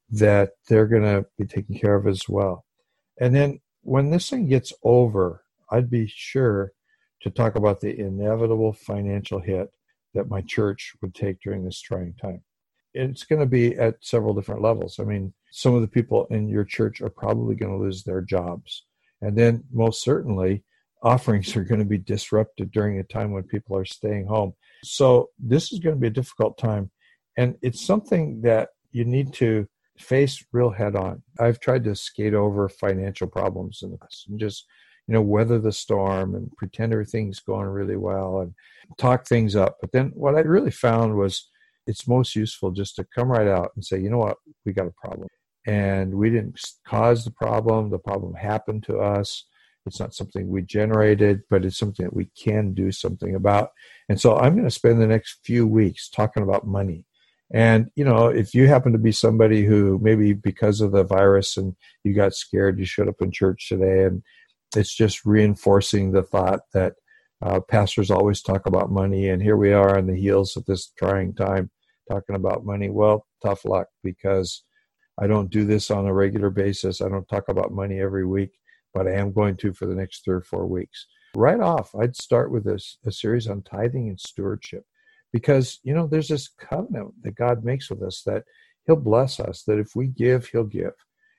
that 0.09 0.51
they're 0.67 0.87
going 0.87 1.03
to 1.03 1.23
be 1.37 1.45
taken 1.45 1.77
care 1.77 1.95
of 1.95 2.07
as 2.07 2.27
well. 2.27 2.65
And 3.21 3.35
then 3.35 3.59
when 3.87 4.09
this 4.09 4.29
thing 4.29 4.47
gets 4.47 4.73
over, 4.83 5.45
I'd 5.71 5.89
be 5.89 6.11
sure 6.13 6.73
to 7.21 7.29
talk 7.29 7.55
about 7.55 7.79
the 7.79 7.97
inevitable 7.97 8.73
financial 8.73 9.39
hit 9.39 9.69
that 10.13 10.27
my 10.27 10.41
church 10.41 10.93
would 11.01 11.15
take 11.15 11.39
during 11.39 11.63
this 11.63 11.79
trying 11.79 12.13
time. 12.21 12.43
It's 12.93 13.23
going 13.23 13.39
to 13.39 13.45
be 13.45 13.77
at 13.77 13.95
several 14.01 14.33
different 14.33 14.61
levels. 14.61 14.99
I 14.99 15.05
mean, 15.05 15.33
some 15.51 15.73
of 15.73 15.79
the 15.79 15.87
people 15.87 16.27
in 16.31 16.49
your 16.49 16.65
church 16.65 16.99
are 16.99 17.09
probably 17.09 17.55
going 17.55 17.71
to 17.71 17.81
lose 17.81 18.03
their 18.03 18.19
jobs. 18.19 18.83
And 19.21 19.37
then, 19.37 19.63
most 19.71 20.03
certainly, 20.03 20.65
offerings 21.01 21.55
are 21.55 21.63
going 21.63 21.79
to 21.79 21.85
be 21.85 21.97
disrupted 21.97 22.71
during 22.71 22.99
a 22.99 23.03
time 23.03 23.31
when 23.31 23.43
people 23.43 23.77
are 23.77 23.85
staying 23.85 24.27
home. 24.27 24.53
So 24.83 25.29
this 25.39 25.71
is 25.71 25.79
going 25.79 25.95
to 25.95 26.01
be 26.01 26.07
a 26.07 26.19
difficult 26.19 26.57
time. 26.57 26.91
And 27.37 27.55
it's 27.61 27.85
something 27.85 28.41
that 28.41 28.67
you 28.91 29.05
need 29.05 29.31
to 29.35 29.65
face 29.99 30.43
real 30.51 30.69
head 30.69 30.95
on. 30.95 31.23
I've 31.39 31.59
tried 31.59 31.83
to 31.85 31.95
skate 31.95 32.33
over 32.33 32.69
financial 32.69 33.27
problems 33.27 33.81
in 33.83 33.91
the 33.91 33.97
past 33.97 34.27
and 34.29 34.39
just, 34.39 34.65
you 35.07 35.13
know, 35.13 35.21
weather 35.21 35.59
the 35.59 35.71
storm 35.71 36.35
and 36.35 36.51
pretend 36.57 36.93
everything's 36.93 37.39
going 37.39 37.67
really 37.67 37.97
well 37.97 38.41
and 38.41 38.53
talk 38.97 39.25
things 39.25 39.55
up. 39.55 39.77
But 39.81 39.91
then 39.91 40.11
what 40.13 40.35
I 40.35 40.39
really 40.39 40.71
found 40.71 41.15
was 41.15 41.49
it's 41.87 42.07
most 42.07 42.35
useful 42.35 42.71
just 42.71 42.95
to 42.97 43.07
come 43.15 43.29
right 43.29 43.47
out 43.47 43.71
and 43.75 43.83
say, 43.83 43.99
you 43.99 44.09
know 44.09 44.17
what, 44.17 44.37
we 44.65 44.73
got 44.73 44.87
a 44.87 44.93
problem. 45.03 45.27
And 45.65 46.13
we 46.13 46.29
didn't 46.29 46.61
cause 46.85 47.25
the 47.25 47.31
problem. 47.31 47.89
The 47.89 47.99
problem 47.99 48.33
happened 48.35 48.83
to 48.83 48.97
us. 48.99 49.45
It's 49.85 49.99
not 49.99 50.13
something 50.13 50.49
we 50.49 50.61
generated, 50.61 51.41
but 51.49 51.65
it's 51.65 51.77
something 51.77 52.05
that 52.05 52.15
we 52.15 52.29
can 52.37 52.73
do 52.73 52.91
something 52.91 53.35
about. 53.35 53.71
And 54.09 54.19
so 54.19 54.37
I'm 54.37 54.53
going 54.53 54.67
to 54.67 54.71
spend 54.71 55.01
the 55.01 55.07
next 55.07 55.39
few 55.43 55.65
weeks 55.65 56.09
talking 56.09 56.43
about 56.43 56.67
money. 56.67 57.05
And, 57.53 57.89
you 57.95 58.03
know, 58.03 58.27
if 58.27 58.53
you 58.53 58.67
happen 58.67 58.91
to 58.91 58.97
be 58.97 59.11
somebody 59.11 59.65
who 59.65 59.99
maybe 60.01 60.33
because 60.33 60.81
of 60.81 60.91
the 60.91 61.03
virus 61.03 61.55
and 61.55 61.75
you 62.03 62.13
got 62.13 62.33
scared, 62.33 62.77
you 62.77 62.85
showed 62.85 63.07
up 63.07 63.21
in 63.21 63.31
church 63.31 63.69
today, 63.69 64.03
and 64.03 64.21
it's 64.75 64.93
just 64.93 65.25
reinforcing 65.25 66.11
the 66.11 66.23
thought 66.23 66.61
that 66.73 66.93
uh, 67.41 67.59
pastors 67.61 68.11
always 68.11 68.41
talk 68.41 68.65
about 68.65 68.91
money. 68.91 69.29
And 69.29 69.41
here 69.41 69.55
we 69.55 69.71
are 69.71 69.97
on 69.97 70.07
the 70.07 70.19
heels 70.19 70.57
of 70.57 70.65
this 70.65 70.91
trying 70.97 71.33
time 71.35 71.69
talking 72.09 72.35
about 72.35 72.65
money. 72.65 72.89
Well, 72.89 73.25
tough 73.41 73.63
luck 73.63 73.87
because 74.03 74.63
I 75.19 75.27
don't 75.27 75.49
do 75.49 75.63
this 75.63 75.89
on 75.89 76.05
a 76.05 76.13
regular 76.13 76.49
basis. 76.49 77.01
I 77.01 77.07
don't 77.07 77.27
talk 77.27 77.47
about 77.47 77.71
money 77.71 77.99
every 78.01 78.25
week 78.25 78.51
but 78.97 79.07
I 79.07 79.11
am 79.11 79.31
going 79.31 79.55
to 79.57 79.73
for 79.73 79.85
the 79.85 79.93
next 79.93 80.23
three 80.23 80.35
or 80.35 80.41
four 80.41 80.65
weeks. 80.65 81.05
Right 81.35 81.59
off, 81.59 81.93
I'd 81.93 82.15
start 82.15 82.51
with 82.51 82.63
this 82.63 82.97
a 83.05 83.11
series 83.11 83.47
on 83.47 83.61
tithing 83.61 84.09
and 84.09 84.19
stewardship 84.19 84.85
because, 85.33 85.79
you 85.83 85.93
know, 85.93 86.07
there's 86.07 86.27
this 86.27 86.49
covenant 86.49 87.13
that 87.23 87.35
God 87.35 87.63
makes 87.63 87.89
with 87.89 88.01
us 88.01 88.21
that 88.25 88.43
He'll 88.85 88.95
bless 88.95 89.39
us, 89.39 89.63
that 89.63 89.79
if 89.79 89.95
we 89.95 90.07
give, 90.07 90.47
He'll 90.47 90.63
give, 90.63 90.93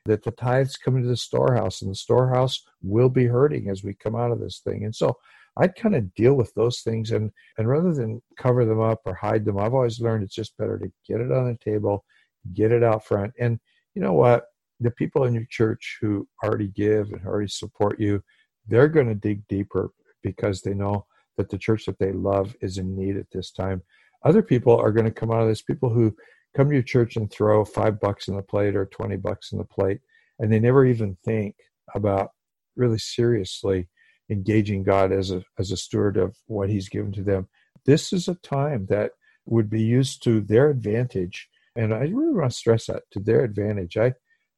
that 0.05 0.23
the 0.23 0.31
tithes 0.31 0.77
come 0.77 0.95
into 0.95 1.09
the 1.09 1.17
storehouse 1.17 1.81
and 1.81 1.91
the 1.91 1.95
storehouse 1.95 2.63
will 2.81 3.09
be 3.09 3.25
hurting 3.25 3.69
as 3.69 3.83
we 3.83 3.93
come 3.93 4.15
out 4.15 4.31
of 4.31 4.39
this 4.39 4.61
thing. 4.63 4.85
And 4.85 4.95
so 4.95 5.17
I'd 5.57 5.75
kind 5.75 5.95
of 5.95 6.13
deal 6.13 6.35
with 6.35 6.53
those 6.53 6.81
things 6.81 7.11
and, 7.11 7.31
and 7.57 7.67
rather 7.67 7.93
than 7.93 8.21
cover 8.37 8.65
them 8.65 8.79
up 8.79 9.01
or 9.05 9.15
hide 9.15 9.45
them, 9.45 9.57
I've 9.57 9.73
always 9.73 9.99
learned 9.99 10.23
it's 10.23 10.35
just 10.35 10.57
better 10.57 10.77
to 10.77 10.91
get 11.07 11.21
it 11.21 11.31
on 11.31 11.47
the 11.47 11.57
table, 11.63 12.05
get 12.53 12.71
it 12.71 12.83
out 12.83 13.05
front. 13.05 13.33
And 13.39 13.59
you 13.95 14.01
know 14.01 14.13
what? 14.13 14.45
the 14.79 14.91
people 14.91 15.25
in 15.25 15.33
your 15.33 15.47
church 15.49 15.97
who 16.01 16.27
already 16.43 16.67
give 16.67 17.11
and 17.11 17.25
already 17.25 17.49
support 17.49 17.99
you, 17.99 18.23
they're 18.67 18.87
going 18.87 19.07
to 19.07 19.15
dig 19.15 19.47
deeper 19.47 19.91
because 20.23 20.61
they 20.61 20.73
know 20.73 21.05
that 21.39 21.49
the 21.49 21.57
church 21.57 21.85
that 21.85 21.99
they 21.99 22.11
love 22.11 22.53
is 22.61 22.77
in 22.77 22.97
need 22.97 23.15
at 23.15 23.31
this 23.31 23.49
time. 23.49 23.81
Other 24.25 24.43
people 24.43 24.77
are 24.77 24.91
going 24.91 25.05
to 25.05 25.11
come 25.11 25.31
out 25.31 25.41
of 25.41 25.47
this, 25.47 25.61
people 25.61 25.89
who 25.89 26.13
come 26.55 26.67
to 26.67 26.73
your 26.73 26.83
church 26.83 27.15
and 27.15 27.31
throw 27.31 27.63
five 27.63 27.97
bucks 27.97 28.27
in 28.27 28.35
the 28.35 28.41
plate 28.41 28.75
or 28.75 28.85
20 28.85 29.15
bucks 29.15 29.53
in 29.53 29.57
the 29.57 29.63
plate, 29.63 30.01
and 30.37 30.51
they 30.51 30.59
never 30.59 30.85
even 30.85 31.17
think 31.23 31.55
about 31.95 32.31
really 32.75 32.97
seriously 32.99 33.87
engaging 34.29 34.83
God 34.83 35.13
as 35.13 35.31
a, 35.31 35.41
as 35.57 35.71
a 35.71 35.77
steward 35.77 36.17
of 36.17 36.35
what 36.47 36.69
He's 36.69 36.89
given 36.89 37.13
to 37.13 37.23
them. 37.23 37.47
This 37.85 38.11
is 38.11 38.27
a 38.27 38.35
time 38.35 38.87
that 38.89 39.11
would 39.45 39.69
be 39.69 39.81
used 39.81 40.21
to 40.23 40.41
their 40.41 40.69
advantage. 40.69 41.47
And 41.73 41.93
I 41.93 41.99
really 41.99 42.33
want 42.33 42.51
to 42.51 42.57
stress 42.57 42.87
that 42.87 43.03
to 43.11 43.21
their 43.21 43.45
advantage. 43.45 43.95
I, 43.95 44.13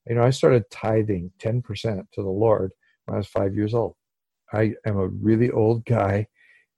you 0.10 0.16
know, 0.16 0.24
I 0.24 0.32
started 0.32 0.64
tithing 0.72 1.32
10% 1.40 1.64
to 2.14 2.24
the 2.24 2.28
Lord 2.28 2.72
when 3.06 3.16
I 3.16 3.18
was 3.20 3.28
five 3.28 3.54
years 3.54 3.76
old. 3.76 3.96
I 4.52 4.74
am 4.86 4.98
a 4.98 5.08
really 5.08 5.50
old 5.50 5.86
guy. 5.86 6.28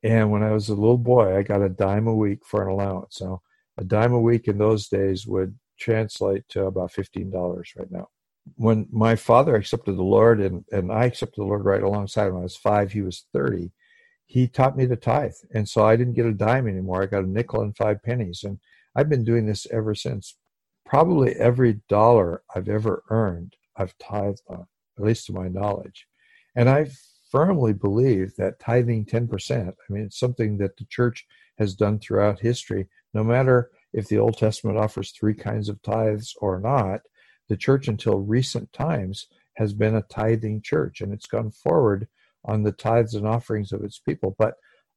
And 0.03 0.31
when 0.31 0.43
I 0.43 0.51
was 0.51 0.69
a 0.69 0.75
little 0.75 0.97
boy, 0.97 1.37
I 1.37 1.43
got 1.43 1.61
a 1.61 1.69
dime 1.69 2.07
a 2.07 2.13
week 2.13 2.45
for 2.45 2.63
an 2.63 2.69
allowance. 2.69 3.15
So 3.17 3.41
a 3.77 3.83
dime 3.83 4.13
a 4.13 4.19
week 4.19 4.47
in 4.47 4.57
those 4.57 4.87
days 4.89 5.25
would 5.25 5.57
translate 5.79 6.47
to 6.49 6.65
about 6.65 6.91
$15 6.91 7.55
right 7.77 7.91
now. 7.91 8.09
When 8.55 8.87
my 8.91 9.15
father 9.15 9.55
accepted 9.55 9.95
the 9.95 10.03
Lord 10.03 10.41
and, 10.41 10.65
and 10.71 10.91
I 10.91 11.05
accepted 11.05 11.41
the 11.41 11.45
Lord 11.45 11.63
right 11.63 11.81
alongside 11.81 12.27
him, 12.27 12.37
I 12.37 12.41
was 12.41 12.57
five, 12.57 12.91
he 12.91 13.01
was 13.01 13.25
30. 13.33 13.71
He 14.25 14.47
taught 14.47 14.75
me 14.75 14.87
to 14.87 14.97
tithe. 14.97 15.31
And 15.53 15.67
so 15.67 15.85
I 15.85 15.95
didn't 15.95 16.13
get 16.13 16.25
a 16.25 16.33
dime 16.33 16.67
anymore. 16.67 17.01
I 17.01 17.05
got 17.05 17.23
a 17.23 17.29
nickel 17.29 17.61
and 17.61 17.75
five 17.75 18.03
pennies. 18.03 18.43
And 18.43 18.59
I've 18.95 19.09
been 19.09 19.23
doing 19.23 19.45
this 19.45 19.65
ever 19.71 19.95
since 19.95 20.35
probably 20.85 21.33
every 21.33 21.81
dollar 21.87 22.43
I've 22.53 22.67
ever 22.67 23.03
earned, 23.09 23.55
I've 23.77 23.97
tithed 23.97 24.41
on, 24.49 24.67
at 24.97 25.03
least 25.03 25.27
to 25.27 25.33
my 25.33 25.47
knowledge. 25.47 26.07
And 26.55 26.69
I 26.69 26.91
firmly 27.33 27.73
believe 27.73 28.35
that 28.35 28.59
tithing 28.59 29.03
10%, 29.05 29.67
I 29.69 29.73
mean, 29.89 30.03
it's 30.03 30.19
something 30.19 30.59
that 30.59 30.77
the 30.77 30.85
church 30.85 31.25
has 31.57 31.73
done 31.73 31.97
throughout 31.97 32.39
history, 32.39 32.87
no 33.15 33.23
matter 33.23 33.71
if 33.91 34.07
the 34.07 34.19
Old 34.19 34.37
Testament 34.37 34.77
offers 34.77 35.09
three 35.11 35.33
kinds 35.33 35.67
of 35.67 35.81
tithes 35.81 36.35
or 36.41 36.59
not, 36.59 37.01
the 37.49 37.57
church 37.57 37.87
until 37.87 38.19
recent 38.19 38.71
times 38.71 39.25
has 39.55 39.73
been 39.73 39.95
a 39.95 40.03
tithing 40.03 40.61
church 40.61 41.01
and 41.01 41.11
it's 41.11 41.25
gone 41.25 41.49
forward 41.49 42.07
on 42.45 42.61
the 42.61 42.71
tithes 42.71 43.15
and 43.15 43.27
offerings 43.27 43.71
of 43.71 43.83
its 43.83 43.97
people. 43.97 44.35
But 44.37 44.53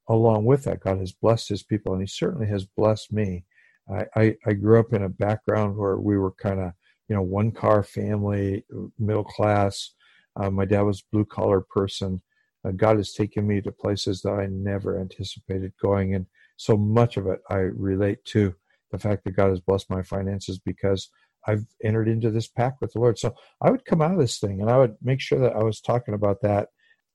along 0.07 0.45
with 0.45 0.65
that, 0.65 0.81
God 0.81 0.99
has 0.99 1.13
blessed 1.13 1.49
his 1.49 1.63
people 1.63 1.95
and 1.95 2.03
he 2.03 2.07
certainly 2.07 2.49
has 2.49 2.67
blessed 2.67 3.15
me. 3.15 3.45
I, 3.91 4.05
I, 4.15 4.37
I 4.47 4.53
grew 4.53 4.79
up 4.79 4.93
in 4.93 5.05
a 5.05 5.09
background 5.09 5.75
where 5.75 5.97
we 5.97 6.19
were 6.19 6.33
kind 6.33 6.61
of, 6.61 6.73
you 7.09 7.17
know, 7.17 7.23
one 7.23 7.51
car 7.51 7.83
family, 7.83 8.67
middle 8.99 9.25
class. 9.25 9.95
Uh, 10.39 10.51
my 10.51 10.67
dad 10.67 10.83
was 10.83 11.01
a 11.01 11.09
blue 11.13 11.25
collar 11.25 11.63
person. 11.63 12.21
Uh, 12.67 12.73
God 12.73 12.97
has 12.97 13.13
taken 13.13 13.47
me 13.47 13.61
to 13.61 13.71
places 13.71 14.23
that 14.23 14.33
I 14.33 14.47
never 14.47 14.99
anticipated 15.01 15.73
going. 15.81 16.15
And 16.15 16.27
so 16.57 16.77
much 16.77 17.17
of 17.17 17.27
it 17.27 17.41
I 17.51 17.57
relate 17.57 18.25
to 18.27 18.55
the 18.91 18.99
fact 18.99 19.25
that 19.25 19.37
God 19.37 19.51
has 19.51 19.61
blessed 19.61 19.91
my 19.91 20.03
finances 20.03 20.59
because 20.59 21.11
I've 21.47 21.65
entered 21.85 22.09
into 22.09 22.31
this 22.31 22.49
pact 22.49 22.81
with 22.81 22.93
the 22.93 22.99
Lord. 22.99 23.19
So 23.19 23.35
I 23.61 23.71
would 23.71 23.85
come 23.85 24.03
out 24.03 24.13
of 24.13 24.19
this 24.19 24.39
thing 24.39 24.61
and 24.61 24.71
I 24.71 24.79
would 24.79 24.97
make 25.03 25.21
sure 25.21 25.39
that 25.39 25.55
I 25.55 25.63
was 25.63 25.81
talking 25.81 26.15
about 26.15 26.41
that 26.43 26.69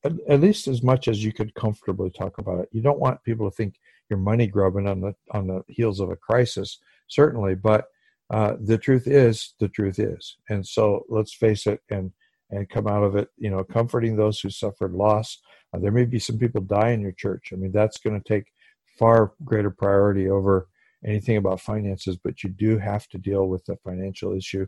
at, 0.04 0.12
at, 0.28 0.40
least 0.40 0.68
as 0.68 0.82
much 0.82 1.06
as 1.06 1.24
you 1.24 1.32
could 1.32 1.54
comfortably 1.54 2.10
talk 2.10 2.38
about 2.38 2.60
it. 2.60 2.68
You 2.72 2.82
don't 2.82 3.00
want 3.00 3.22
people 3.24 3.50
to 3.50 3.54
think 3.54 3.74
you're 4.08 4.18
money 4.18 4.46
grubbing 4.46 4.88
on 4.88 5.00
the 5.00 5.14
on 5.30 5.46
the 5.46 5.62
heels 5.68 6.00
of 6.00 6.10
a 6.10 6.16
crisis, 6.16 6.78
certainly. 7.08 7.54
But 7.54 7.86
uh, 8.30 8.56
the 8.60 8.78
truth 8.78 9.06
is, 9.06 9.54
the 9.60 9.68
truth 9.68 9.98
is, 9.98 10.36
and 10.48 10.66
so 10.66 11.04
let's 11.08 11.34
face 11.34 11.66
it 11.66 11.80
and 11.90 12.12
and 12.52 12.68
come 12.68 12.86
out 12.86 13.02
of 13.02 13.16
it. 13.16 13.28
You 13.36 13.50
know, 13.50 13.64
comforting 13.64 14.16
those 14.16 14.38
who 14.38 14.50
suffered 14.50 14.92
loss. 14.92 15.38
Uh, 15.74 15.78
there 15.80 15.90
may 15.90 16.04
be 16.04 16.20
some 16.20 16.38
people 16.38 16.60
die 16.60 16.90
in 16.90 17.00
your 17.00 17.12
church. 17.12 17.50
I 17.52 17.56
mean, 17.56 17.72
that's 17.72 17.98
going 17.98 18.20
to 18.20 18.28
take 18.28 18.52
far 18.98 19.32
greater 19.44 19.70
priority 19.70 20.28
over 20.28 20.68
anything 21.04 21.36
about 21.36 21.60
finances, 21.60 22.16
but 22.16 22.44
you 22.44 22.50
do 22.50 22.78
have 22.78 23.08
to 23.08 23.18
deal 23.18 23.48
with 23.48 23.64
the 23.64 23.76
financial 23.84 24.36
issue 24.36 24.66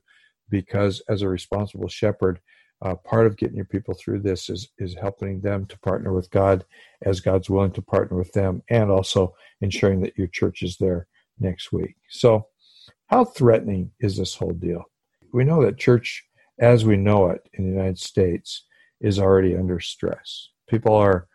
because 0.50 1.02
as 1.08 1.22
a 1.22 1.28
responsible 1.28 1.88
shepherd, 1.88 2.40
uh, 2.82 2.94
part 2.94 3.26
of 3.26 3.36
getting 3.36 3.56
your 3.56 3.64
people 3.64 3.94
through 3.94 4.20
this 4.20 4.50
is 4.50 4.68
is 4.78 4.94
helping 5.00 5.40
them 5.40 5.64
to 5.66 5.78
partner 5.78 6.12
with 6.12 6.30
God 6.30 6.64
as 7.02 7.20
God's 7.20 7.48
willing 7.48 7.72
to 7.72 7.82
partner 7.82 8.16
with 8.16 8.32
them, 8.32 8.62
and 8.68 8.90
also 8.90 9.34
ensuring 9.60 10.00
that 10.00 10.18
your 10.18 10.26
church 10.26 10.62
is 10.62 10.76
there 10.76 11.06
next 11.38 11.72
week. 11.72 11.94
So, 12.10 12.48
how 13.06 13.24
threatening 13.24 13.92
is 14.00 14.16
this 14.16 14.34
whole 14.34 14.52
deal? 14.52 14.84
We 15.32 15.44
know 15.44 15.64
that 15.64 15.78
church, 15.78 16.24
as 16.58 16.84
we 16.84 16.96
know 16.96 17.30
it 17.30 17.48
in 17.54 17.64
the 17.64 17.70
United 17.70 17.98
States, 17.98 18.64
is 19.00 19.18
already 19.18 19.56
under 19.56 19.80
stress. 19.80 20.48
People 20.68 20.94
are 20.94 21.26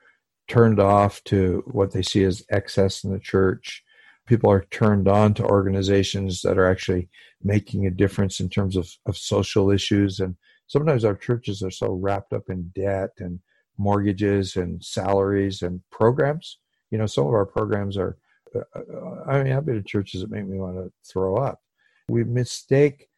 turned 0.47 0.79
off 0.79 1.23
to 1.25 1.63
what 1.67 1.91
they 1.91 2.01
see 2.01 2.23
as 2.23 2.43
excess 2.49 3.03
in 3.03 3.12
the 3.12 3.19
church. 3.19 3.84
People 4.25 4.51
are 4.51 4.65
turned 4.71 5.08
on 5.08 5.34
to 5.36 5.43
organizations 5.43 6.41
that 6.41 6.58
are 6.58 6.69
actually 6.69 7.10
making 7.43 7.86
a 7.86 7.91
difference 7.91 8.39
in 8.39 8.49
terms 8.49 8.75
of, 8.75 8.89
of 9.05 9.17
social 9.17 9.69
issues 9.69 10.19
and 10.19 10.36
sometimes 10.69 11.03
our 11.03 11.15
churches 11.15 11.62
are 11.62 11.71
so 11.71 11.93
wrapped 11.93 12.32
up 12.32 12.49
in 12.49 12.71
debt 12.73 13.10
and 13.19 13.39
mortgages 13.77 14.55
and 14.55 14.84
salaries 14.84 15.62
and 15.62 15.82
programs. 15.91 16.60
You 16.91 16.97
know, 16.97 17.05
some 17.05 17.27
of 17.27 17.34
our 17.34 17.45
programs 17.45 17.97
are, 17.97 18.17
uh, 18.55 18.60
uh, 18.75 19.23
I 19.27 19.43
mean, 19.43 19.53
I've 19.53 19.65
been 19.65 19.75
to 19.75 19.84
churches 19.84 20.21
that 20.21 20.32
make 20.32 20.47
me 20.47 20.60
want 20.60 20.77
to 20.77 20.91
throw 21.12 21.36
up. 21.36 21.60
We 22.08 22.23
mistake 22.23 23.09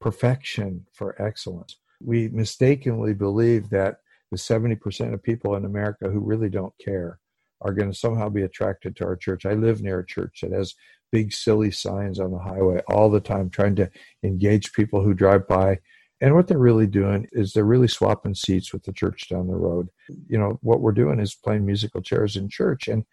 perfection 0.00 0.86
for 0.92 1.20
excellence. 1.20 1.76
We 2.00 2.28
mistakenly 2.28 3.14
believe 3.14 3.70
that 3.70 3.98
the 4.30 4.36
70% 4.36 5.14
of 5.14 5.22
people 5.22 5.56
in 5.56 5.64
America 5.64 6.08
who 6.08 6.20
really 6.20 6.50
don't 6.50 6.74
care 6.82 7.18
are 7.60 7.72
going 7.72 7.90
to 7.90 7.98
somehow 7.98 8.28
be 8.28 8.42
attracted 8.42 8.94
to 8.96 9.04
our 9.04 9.16
church. 9.16 9.46
I 9.46 9.54
live 9.54 9.82
near 9.82 10.00
a 10.00 10.06
church 10.06 10.40
that 10.42 10.52
has 10.52 10.74
big, 11.10 11.32
silly 11.32 11.70
signs 11.70 12.20
on 12.20 12.30
the 12.30 12.38
highway 12.38 12.82
all 12.88 13.10
the 13.10 13.20
time, 13.20 13.50
trying 13.50 13.74
to 13.76 13.90
engage 14.22 14.72
people 14.72 15.02
who 15.02 15.14
drive 15.14 15.48
by 15.48 15.78
and 16.20 16.34
what 16.34 16.48
they're 16.48 16.58
really 16.58 16.86
doing 16.86 17.28
is 17.32 17.52
they're 17.52 17.64
really 17.64 17.88
swapping 17.88 18.34
seats 18.34 18.72
with 18.72 18.82
the 18.82 18.92
church 18.92 19.28
down 19.28 19.46
the 19.46 19.54
road. 19.54 19.88
You 20.28 20.38
know, 20.38 20.58
what 20.62 20.80
we're 20.80 20.92
doing 20.92 21.20
is 21.20 21.34
playing 21.34 21.64
musical 21.64 22.02
chairs 22.02 22.36
in 22.36 22.48
church. 22.48 22.88
And 22.88 23.04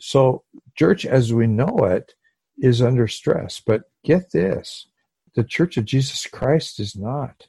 so, 0.00 0.44
church 0.74 1.04
as 1.04 1.34
we 1.34 1.46
know 1.46 1.76
it 1.84 2.14
is 2.58 2.80
under 2.80 3.08
stress. 3.08 3.60
But 3.64 3.82
get 4.04 4.32
this 4.32 4.88
the 5.36 5.44
church 5.44 5.76
of 5.76 5.84
Jesus 5.84 6.26
Christ 6.26 6.80
is 6.80 6.96
not. 6.96 7.46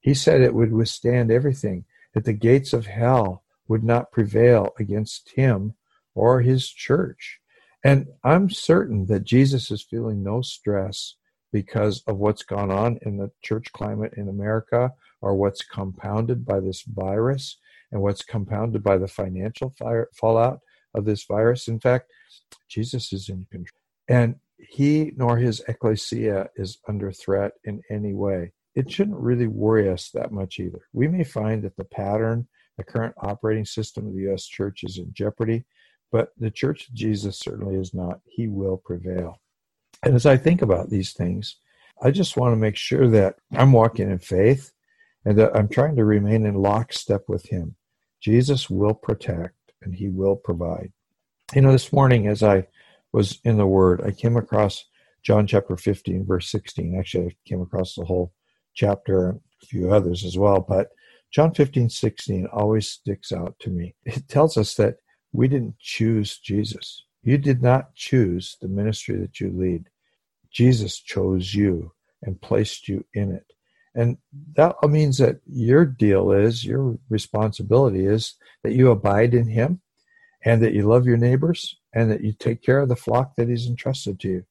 He 0.00 0.12
said 0.12 0.40
it 0.40 0.54
would 0.54 0.72
withstand 0.72 1.30
everything, 1.30 1.84
that 2.12 2.24
the 2.24 2.32
gates 2.32 2.72
of 2.72 2.86
hell 2.86 3.44
would 3.68 3.84
not 3.84 4.12
prevail 4.12 4.74
against 4.78 5.30
him 5.30 5.74
or 6.14 6.42
his 6.42 6.68
church. 6.68 7.40
And 7.84 8.08
I'm 8.24 8.50
certain 8.50 9.06
that 9.06 9.24
Jesus 9.24 9.70
is 9.70 9.82
feeling 9.82 10.22
no 10.22 10.42
stress 10.42 11.14
because 11.52 12.02
of 12.06 12.18
what's 12.18 12.42
gone 12.42 12.70
on 12.70 12.98
in 13.02 13.16
the 13.18 13.30
church 13.42 13.72
climate 13.72 14.14
in 14.16 14.28
America 14.28 14.92
or 15.20 15.34
what's 15.34 15.62
compounded 15.62 16.44
by 16.44 16.60
this 16.60 16.82
virus 16.82 17.56
and 17.92 18.02
what's 18.02 18.22
compounded 18.22 18.82
by 18.82 18.98
the 18.98 19.08
financial 19.08 19.74
fallout 20.12 20.60
of 20.94 21.04
this 21.04 21.24
virus. 21.24 21.68
In 21.68 21.78
fact, 21.78 22.10
Jesus 22.68 23.12
is 23.12 23.28
in 23.28 23.46
control. 23.50 23.80
And 24.08 24.36
he 24.58 25.12
nor 25.16 25.36
his 25.36 25.62
ecclesia 25.68 26.48
is 26.56 26.78
under 26.88 27.12
threat 27.12 27.52
in 27.64 27.82
any 27.90 28.12
way. 28.12 28.52
It 28.74 28.90
shouldn't 28.90 29.18
really 29.18 29.46
worry 29.46 29.88
us 29.88 30.10
that 30.10 30.32
much 30.32 30.58
either. 30.58 30.80
We 30.92 31.08
may 31.08 31.24
find 31.24 31.62
that 31.62 31.76
the 31.76 31.84
pattern, 31.84 32.46
the 32.76 32.84
current 32.84 33.14
operating 33.18 33.64
system 33.64 34.06
of 34.06 34.14
the 34.14 34.22
U.S. 34.22 34.46
church 34.46 34.84
is 34.84 34.98
in 34.98 35.12
jeopardy, 35.12 35.64
but 36.12 36.30
the 36.38 36.50
church 36.50 36.88
of 36.88 36.94
Jesus 36.94 37.38
certainly 37.38 37.76
is 37.76 37.94
not. 37.94 38.20
He 38.24 38.46
will 38.46 38.76
prevail. 38.76 39.40
And 40.04 40.14
as 40.14 40.26
I 40.26 40.36
think 40.36 40.62
about 40.62 40.90
these 40.90 41.12
things, 41.12 41.56
I 42.00 42.10
just 42.10 42.36
want 42.36 42.52
to 42.52 42.56
make 42.56 42.76
sure 42.76 43.08
that 43.08 43.36
I'm 43.52 43.72
walking 43.72 44.10
in 44.10 44.18
faith 44.18 44.72
and 45.24 45.36
that 45.38 45.56
I'm 45.56 45.68
trying 45.68 45.96
to 45.96 46.04
remain 46.04 46.46
in 46.46 46.54
lockstep 46.54 47.22
with 47.28 47.46
Him. 47.46 47.74
Jesus 48.20 48.70
will 48.70 48.94
protect 48.94 49.54
and 49.82 49.94
He 49.94 50.08
will 50.08 50.36
provide. 50.36 50.92
You 51.54 51.62
know, 51.62 51.72
this 51.72 51.92
morning 51.92 52.28
as 52.28 52.42
I 52.42 52.66
was 53.18 53.40
in 53.42 53.56
the 53.56 53.66
Word, 53.66 54.00
I 54.06 54.12
came 54.12 54.36
across 54.36 54.84
John 55.24 55.48
chapter 55.48 55.76
15, 55.76 56.24
verse 56.24 56.48
16. 56.52 56.96
Actually, 56.96 57.26
I 57.26 57.36
came 57.44 57.60
across 57.60 57.96
the 57.96 58.04
whole 58.04 58.32
chapter 58.74 59.30
a 59.30 59.66
few 59.66 59.92
others 59.92 60.24
as 60.24 60.38
well, 60.38 60.60
but 60.60 60.90
John 61.32 61.52
15, 61.52 61.90
16 61.90 62.46
always 62.52 62.86
sticks 62.86 63.32
out 63.32 63.56
to 63.58 63.70
me. 63.70 63.96
It 64.04 64.28
tells 64.28 64.56
us 64.56 64.76
that 64.76 64.98
we 65.32 65.48
didn't 65.48 65.80
choose 65.80 66.38
Jesus. 66.38 67.02
You 67.24 67.38
did 67.38 67.60
not 67.60 67.92
choose 67.96 68.56
the 68.60 68.68
ministry 68.68 69.16
that 69.16 69.40
you 69.40 69.50
lead. 69.50 69.90
Jesus 70.52 71.00
chose 71.00 71.52
you 71.52 71.90
and 72.22 72.40
placed 72.40 72.88
you 72.88 73.04
in 73.14 73.32
it. 73.32 73.52
And 73.96 74.18
that 74.54 74.76
means 74.84 75.18
that 75.18 75.40
your 75.44 75.84
deal 75.84 76.30
is, 76.30 76.64
your 76.64 76.96
responsibility 77.10 78.06
is 78.06 78.34
that 78.62 78.74
you 78.74 78.92
abide 78.92 79.34
in 79.34 79.48
Him 79.48 79.80
and 80.44 80.62
that 80.62 80.72
you 80.72 80.84
love 80.84 81.04
your 81.04 81.16
neighbors 81.16 81.76
and 81.98 82.12
that 82.12 82.22
you 82.22 82.32
take 82.32 82.62
care 82.62 82.78
of 82.78 82.88
the 82.88 82.94
flock 82.94 83.34
that 83.34 83.48
He's 83.48 83.66
entrusted 83.66 84.20
to 84.20 84.28
you. 84.28 84.44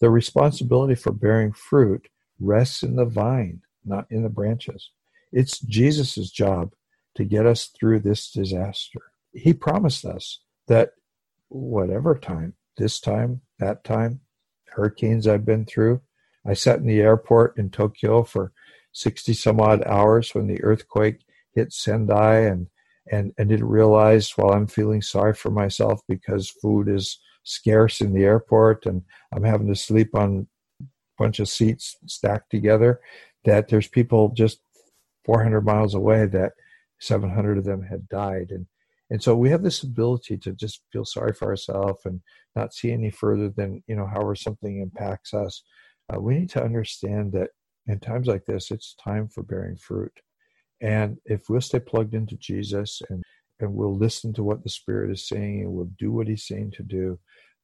The 0.00 0.10
responsibility 0.10 0.96
for 0.96 1.12
bearing 1.12 1.52
fruit 1.52 2.08
rests 2.40 2.82
in 2.82 2.96
the 2.96 3.04
vine, 3.04 3.62
not 3.84 4.06
in 4.10 4.24
the 4.24 4.28
branches. 4.28 4.90
It's 5.32 5.60
Jesus' 5.60 6.30
job 6.30 6.72
to 7.14 7.24
get 7.24 7.46
us 7.46 7.66
through 7.66 8.00
this 8.00 8.32
disaster. 8.32 9.00
He 9.32 9.52
promised 9.52 10.04
us 10.04 10.40
that 10.66 10.90
whatever 11.50 12.18
time, 12.18 12.54
this 12.76 12.98
time, 12.98 13.42
that 13.60 13.84
time, 13.84 14.20
hurricanes 14.66 15.28
I've 15.28 15.44
been 15.44 15.66
through. 15.66 16.00
I 16.44 16.54
sat 16.54 16.80
in 16.80 16.86
the 16.86 17.00
airport 17.00 17.58
in 17.58 17.70
Tokyo 17.70 18.24
for 18.24 18.52
60 18.92 19.34
some 19.34 19.60
odd 19.60 19.84
hours 19.86 20.34
when 20.34 20.48
the 20.48 20.62
earthquake 20.64 21.20
hit 21.54 21.72
Sendai 21.72 22.40
and 22.40 22.66
and, 23.10 23.32
and 23.38 23.48
didn't 23.48 23.68
realize 23.68 24.30
while 24.36 24.52
I'm 24.52 24.66
feeling 24.66 25.02
sorry 25.02 25.34
for 25.34 25.50
myself 25.50 26.00
because 26.08 26.50
food 26.50 26.88
is 26.88 27.18
scarce 27.42 28.00
in 28.00 28.12
the 28.12 28.24
airport 28.24 28.86
and 28.86 29.02
I'm 29.32 29.44
having 29.44 29.68
to 29.68 29.74
sleep 29.74 30.14
on 30.14 30.46
a 30.80 30.84
bunch 31.18 31.38
of 31.38 31.48
seats 31.48 31.96
stacked 32.06 32.50
together 32.50 33.00
that 33.44 33.68
there's 33.68 33.88
people 33.88 34.30
just 34.30 34.60
400 35.24 35.62
miles 35.62 35.94
away 35.94 36.26
that 36.26 36.52
700 37.00 37.58
of 37.58 37.64
them 37.64 37.82
had 37.82 38.08
died. 38.08 38.50
And 38.50 38.66
and 39.10 39.22
so 39.22 39.34
we 39.34 39.48
have 39.48 39.62
this 39.62 39.82
ability 39.82 40.36
to 40.38 40.52
just 40.52 40.82
feel 40.92 41.04
sorry 41.04 41.32
for 41.32 41.48
ourselves 41.48 42.02
and 42.04 42.20
not 42.54 42.74
see 42.74 42.92
any 42.92 43.10
further 43.10 43.48
than 43.48 43.82
you 43.86 43.96
know 43.96 44.06
however 44.06 44.34
something 44.34 44.80
impacts 44.80 45.32
us. 45.32 45.62
Uh, 46.12 46.20
we 46.20 46.38
need 46.38 46.50
to 46.50 46.62
understand 46.62 47.32
that 47.32 47.50
in 47.86 47.98
times 48.00 48.26
like 48.26 48.44
this 48.44 48.70
it's 48.70 48.94
time 49.02 49.28
for 49.28 49.42
bearing 49.42 49.76
fruit 49.76 50.12
and 50.80 51.18
if 51.26 51.48
we'll 51.48 51.60
stay 51.60 51.80
plugged 51.80 52.14
into 52.14 52.36
jesus 52.36 53.02
and 53.10 53.22
and 53.60 53.74
we'll 53.74 53.96
listen 53.96 54.32
to 54.32 54.44
what 54.44 54.62
the 54.62 54.70
spirit 54.70 55.10
is 55.10 55.28
saying 55.28 55.62
and 55.62 55.72
we'll 55.72 55.90
do 55.98 56.12
what 56.12 56.28
he's 56.28 56.46
saying 56.46 56.70
to 56.70 56.82
do 56.82 57.18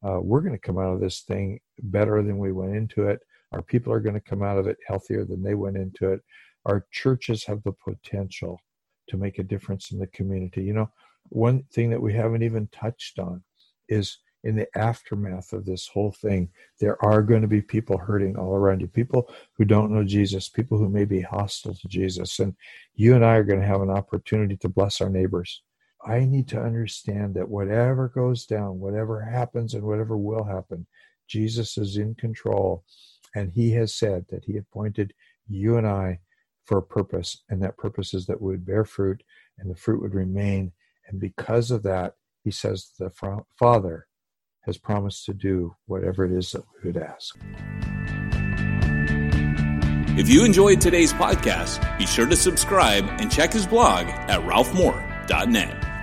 uh, 0.07 0.21
we're 0.21 0.41
going 0.41 0.53
to 0.53 0.59
come 0.59 0.79
out 0.79 0.93
of 0.93 1.01
this 1.01 1.23
thing 1.23 1.59
better 1.85 2.23
than 2.23 2.39
we 2.39 2.53
went 2.53 2.77
into 2.77 3.09
it 3.09 3.21
Our 3.53 3.63
people 3.63 3.93
are 3.93 4.01
going 4.01 4.15
to 4.15 4.21
come 4.21 4.43
out 4.43 4.59
of 4.59 4.67
it 4.67 4.77
healthier 4.87 5.25
than 5.25 5.43
they 5.43 5.55
went 5.55 5.77
into 5.77 6.13
it. 6.13 6.21
Our 6.67 6.87
churches 6.93 7.45
have 7.47 7.63
the 7.63 7.73
potential 7.73 8.61
to 9.09 9.17
make 9.17 9.39
a 9.39 9.45
difference 9.45 9.93
in 9.93 9.99
the 9.99 10.07
community. 10.09 10.63
You 10.65 10.75
know, 10.75 10.91
one 11.31 11.65
thing 11.73 11.91
that 11.91 12.03
we 12.03 12.15
haven't 12.15 12.43
even 12.43 12.69
touched 12.69 13.19
on 13.19 13.43
is 13.89 14.19
in 14.45 14.55
the 14.57 14.79
aftermath 14.79 15.53
of 15.53 15.65
this 15.65 15.89
whole 15.89 16.13
thing, 16.13 16.51
there 16.79 17.03
are 17.05 17.23
going 17.23 17.43
to 17.43 17.49
be 17.49 17.63
people 17.63 17.99
hurting 17.99 18.37
all 18.37 18.55
around 18.55 18.81
you, 18.81 18.87
people 18.87 19.31
who 19.55 19.65
don't 19.65 19.91
know 19.91 20.05
Jesus, 20.05 20.49
people 20.49 20.79
who 20.79 20.89
may 20.89 21.05
be 21.05 21.23
hostile 21.23 21.75
to 21.75 21.89
Jesus. 21.89 22.39
And 22.39 22.55
you 22.95 23.15
and 23.15 23.25
I 23.25 23.37
are 23.37 23.45
going 23.45 23.61
to 23.61 23.67
have 23.67 23.81
an 23.81 23.91
opportunity 23.91 24.57
to 24.59 24.69
bless 24.69 25.01
our 25.01 25.09
neighbors. 25.09 25.63
I 26.07 26.21
need 26.21 26.47
to 26.49 26.63
understand 26.63 27.35
that 27.35 27.49
whatever 27.49 28.09
goes 28.09 28.45
down, 28.45 28.79
whatever 28.79 29.23
happens, 29.23 29.73
and 29.73 29.83
whatever 29.83 30.17
will 30.17 30.45
happen, 30.45 30.87
Jesus 31.27 31.79
is 31.79 31.97
in 31.97 32.15
control. 32.15 32.85
And 33.35 33.51
he 33.51 33.73
has 33.73 33.95
said 33.95 34.27
that 34.29 34.45
he 34.45 34.59
appointed 34.59 35.15
you 35.49 35.79
and 35.79 35.87
I 35.87 36.21
for 36.67 36.79
a 36.79 36.83
purpose, 36.83 37.43
and 37.49 37.63
that 37.63 37.79
purpose 37.79 38.13
is 38.13 38.27
that 38.27 38.41
we 38.41 38.53
would 38.53 38.67
bear 38.67 38.85
fruit 38.85 39.23
and 39.59 39.71
the 39.71 39.75
fruit 39.75 40.03
would 40.03 40.15
remain. 40.15 40.73
And 41.09 41.19
because 41.19 41.71
of 41.71 41.83
that, 41.85 42.15
he 42.43 42.51
says 42.51 42.91
the 42.99 43.11
Father 43.59 44.07
has 44.67 44.79
promised 44.79 45.27
to 45.27 45.35
do 45.35 45.75
whatever 45.87 46.25
it 46.25 46.33
is 46.33 46.53
that 46.53 46.63
we 46.83 46.91
would 46.91 47.03
ask. 47.03 47.37
If 50.17 50.29
you 50.29 50.45
enjoyed 50.45 50.81
today's 50.81 51.13
podcast, 51.13 51.99
be 51.99 52.07
sure 52.07 52.27
to 52.27 52.37
subscribe 52.37 53.05
and 53.19 53.31
check 53.31 53.53
his 53.53 53.67
blog 53.67 54.07
at 54.07 54.41
ralphmoore.net. 54.41 55.94